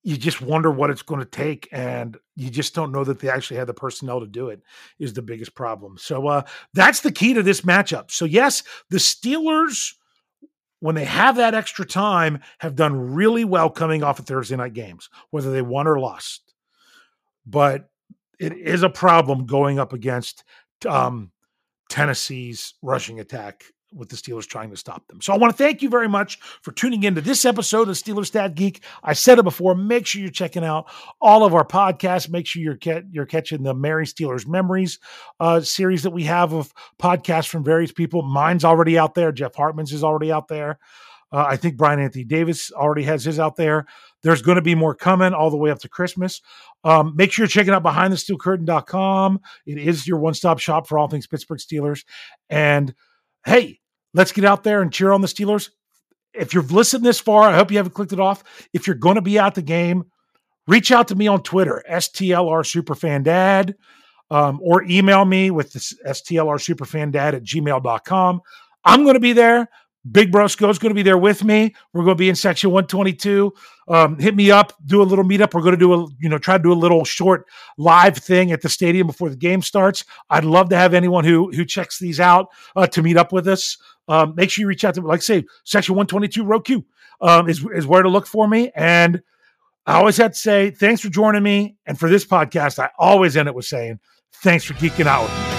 you 0.06 0.16
just 0.16 0.40
wonder 0.40 0.70
what 0.70 0.92
it's 0.92 1.02
going 1.02 1.20
to 1.20 1.26
take 1.26 1.68
and 1.72 2.16
you 2.36 2.52
just 2.52 2.76
don't 2.76 2.92
know 2.92 3.04
that 3.04 3.20
they 3.20 3.28
actually 3.28 3.58
have 3.58 3.66
the 3.66 3.74
personnel 3.74 4.20
to 4.20 4.28
do 4.28 4.50
it 4.50 4.62
is 5.00 5.14
the 5.14 5.22
biggest 5.24 5.56
problem. 5.56 5.98
So 5.98 6.28
uh, 6.28 6.44
that's 6.76 7.02
the 7.02 7.12
key 7.12 7.34
to 7.34 7.42
this 7.42 7.62
matchup. 7.62 8.12
So 8.12 8.24
yes 8.24 8.62
the 8.90 8.98
steelers 8.98 9.94
when 10.80 10.94
they 10.94 11.06
have 11.06 11.38
that 11.38 11.56
extra 11.56 11.86
time 11.86 12.40
have 12.60 12.76
done 12.76 13.16
really 13.16 13.44
well 13.44 13.70
coming 13.70 14.04
off 14.04 14.20
of 14.20 14.28
thursday 14.28 14.56
night 14.56 14.74
games 14.74 15.10
whether 15.32 15.52
they 15.52 15.64
won 15.64 15.88
or 15.88 16.00
lost. 16.00 16.54
But 17.48 17.90
it 18.40 18.54
is 18.54 18.84
a 18.84 18.90
problem 18.90 19.48
going 19.48 19.80
up 19.80 19.92
against 19.92 20.44
um, 20.88 21.32
tennessee's 21.90 22.76
rushing 22.84 23.20
attack 23.20 23.64
with 23.94 24.10
the 24.10 24.16
Steelers 24.16 24.48
trying 24.48 24.70
to 24.72 24.78
stop 24.78 25.08
them. 25.08 25.22
So 25.22 25.34
I 25.34 25.38
want 25.38 25.56
to 25.56 25.58
thank 25.58 25.82
you 25.82 25.90
very 25.90 26.08
much 26.08 26.40
for 26.62 26.72
tuning 26.72 27.04
into 27.04 27.22
this 27.22 27.46
episode 27.46 27.88
of 27.88 27.96
Steelers 27.96 28.28
Stat 28.28 28.56
Geek. 28.56 28.84
I 29.04 29.14
said 29.14 29.40
it 29.40 29.44
before. 29.44 29.76
Make 29.76 30.06
sure 30.06 30.22
you're 30.22 30.32
checking 30.32 30.64
out 30.64 30.86
all 31.22 31.44
of 31.44 31.54
our 31.54 31.66
podcasts. 31.66 32.30
Make 32.30 32.48
sure 32.48 32.62
you're 32.62 32.76
get, 32.76 33.06
you're 33.12 33.26
catching 33.26 33.64
the 33.64 33.74
Merry 33.74 34.06
Steelers 34.06 34.48
Memories 34.48 35.00
uh, 35.40 35.62
series 35.62 36.04
that 36.04 36.12
we 36.12 36.24
have 36.24 36.54
of 36.54 36.74
podcasts 37.02 37.48
from 37.48 37.64
various 37.64 37.92
people. 37.92 38.22
Mine's 38.22 38.66
already 38.66 38.98
out 38.98 39.16
there. 39.16 39.32
Jeff 39.32 39.56
Hartman's 39.56 39.94
is 39.94 40.04
already 40.04 40.32
out 40.32 40.48
there. 40.48 40.80
Uh, 41.32 41.46
I 41.50 41.58
think 41.58 41.76
Brian 41.76 42.00
Anthony 42.00 42.24
Davis 42.24 42.72
already 42.72 43.04
has 43.04 43.26
his 43.26 43.40
out 43.40 43.56
there. 43.56 43.86
There's 44.24 44.42
going 44.42 44.56
to 44.56 44.62
be 44.62 44.76
more 44.76 44.96
coming 44.96 45.34
all 45.34 45.50
the 45.50 45.58
way 45.58 45.70
up 45.70 45.80
to 45.80 45.90
Christmas. 45.90 46.42
Um, 46.84 47.14
make 47.16 47.32
sure 47.32 47.44
you're 47.44 47.50
checking 47.50 47.74
out 47.74 47.84
behindthesteelcurtain.com. 47.84 49.40
It 49.66 49.78
is 49.78 50.08
your 50.08 50.20
one 50.20 50.34
stop 50.34 50.60
shop 50.60 50.88
for 50.88 50.98
all 50.98 51.08
things 51.08 51.28
Pittsburgh 51.28 51.60
Steelers. 51.60 52.06
And 52.50 52.94
hey, 53.46 53.80
let's 54.14 54.32
get 54.32 54.46
out 54.46 54.64
there 54.64 54.82
and 54.82 54.92
cheer 54.92 55.12
on 55.12 55.22
the 55.22 55.28
Steelers. 55.28 55.70
If 56.34 56.54
you've 56.54 56.72
listened 56.72 57.06
this 57.06 57.20
far, 57.20 57.44
I 57.44 57.56
hope 57.56 57.72
you 57.72 57.78
haven't 57.78 57.94
clicked 57.94 58.14
it 58.14 58.20
off. 58.20 58.44
If 58.74 58.88
you're 58.88 58.96
going 58.96 59.16
to 59.16 59.22
be 59.22 59.40
at 59.40 59.56
the 59.56 59.62
game, 59.62 60.06
reach 60.68 60.92
out 60.92 61.08
to 61.10 61.16
me 61.16 61.28
on 61.28 61.44
Twitter, 61.44 61.84
STLR 61.90 62.64
Superfan 62.64 63.24
Dad, 63.24 63.76
um, 64.30 64.60
or 64.62 64.84
email 64.84 65.24
me 65.24 65.52
with 65.52 65.72
the 65.72 65.80
STLR 65.80 66.58
Superfan 66.58 67.12
Dad 67.12 67.36
at 67.36 67.44
gmail.com. 67.44 68.42
I'm 68.84 69.04
going 69.04 69.14
to 69.14 69.20
be 69.20 69.34
there. 69.34 69.70
Big 70.10 70.32
Brosco 70.32 70.70
is 70.70 70.78
going 70.78 70.92
to 70.92 70.96
be 70.96 71.02
there 71.02 71.18
with 71.18 71.44
me. 71.44 71.74
We're 71.94 72.04
going 72.04 72.16
to 72.16 72.20
be 72.20 72.30
in 72.30 72.36
section 72.36 72.70
122. 72.70 73.52
Um, 73.88 74.20
hit 74.20 74.36
me 74.36 74.52
up, 74.52 74.74
do 74.86 75.02
a 75.02 75.04
little 75.04 75.26
meetup. 75.26 75.54
We're 75.54 75.62
going 75.62 75.74
to 75.74 75.78
do 75.78 75.94
a, 75.94 76.08
you 76.20 76.30
know, 76.30 76.38
try 76.38 76.58
to 76.58 76.64
do 76.64 76.72
a 76.72 76.74
little 76.74 77.04
short 77.06 77.48
live 77.78 78.18
thing 78.18 78.52
at 78.52 78.62
the 78.62 78.70
stadium 78.70 79.08
before 79.08 79.30
the 79.30 79.36
game 79.36 79.62
starts. 79.62 80.06
I'd 80.30 80.46
love 80.46 80.70
to 80.70 80.76
have 80.76 80.94
anyone 80.94 81.24
who 81.24 81.52
who 81.52 81.66
checks 81.66 82.00
these 82.00 82.20
out 82.20 82.50
uh, 82.76 82.88
to 82.88 83.02
meet 83.02 83.18
up 83.18 83.32
with 83.32 83.48
us. 83.48 83.78
Um, 84.08 84.36
make 84.36 84.52
sure 84.52 84.62
you 84.62 84.68
reach 84.68 84.84
out 84.84 84.94
to 84.96 85.02
me. 85.02 85.08
Like 85.08 85.20
I 85.20 85.22
say, 85.22 85.46
section 85.64 85.96
122 85.96 86.44
Roku 86.44 86.82
um, 87.22 87.50
is 87.50 87.66
is 87.74 87.88
where 87.88 88.04
to 88.04 88.10
look 88.10 88.28
for 88.28 88.48
me. 88.48 88.72
And 88.76 89.24
I 89.88 89.96
always 89.96 90.18
have 90.18 90.32
to 90.32 90.38
say 90.38 90.72
thanks 90.72 91.02
for 91.02 91.10
joining 91.10 91.44
me. 91.44 91.78
And 91.86 91.98
for 91.98 92.10
this 92.10 92.26
podcast, 92.26 92.80
I 92.80 92.90
always 92.98 93.38
end 93.38 93.48
it 93.48 93.56
with 93.56 93.66
saying 93.66 94.00
thanks 94.34 94.66
for 94.66 94.74
geeking 94.76 95.08
out. 95.08 95.55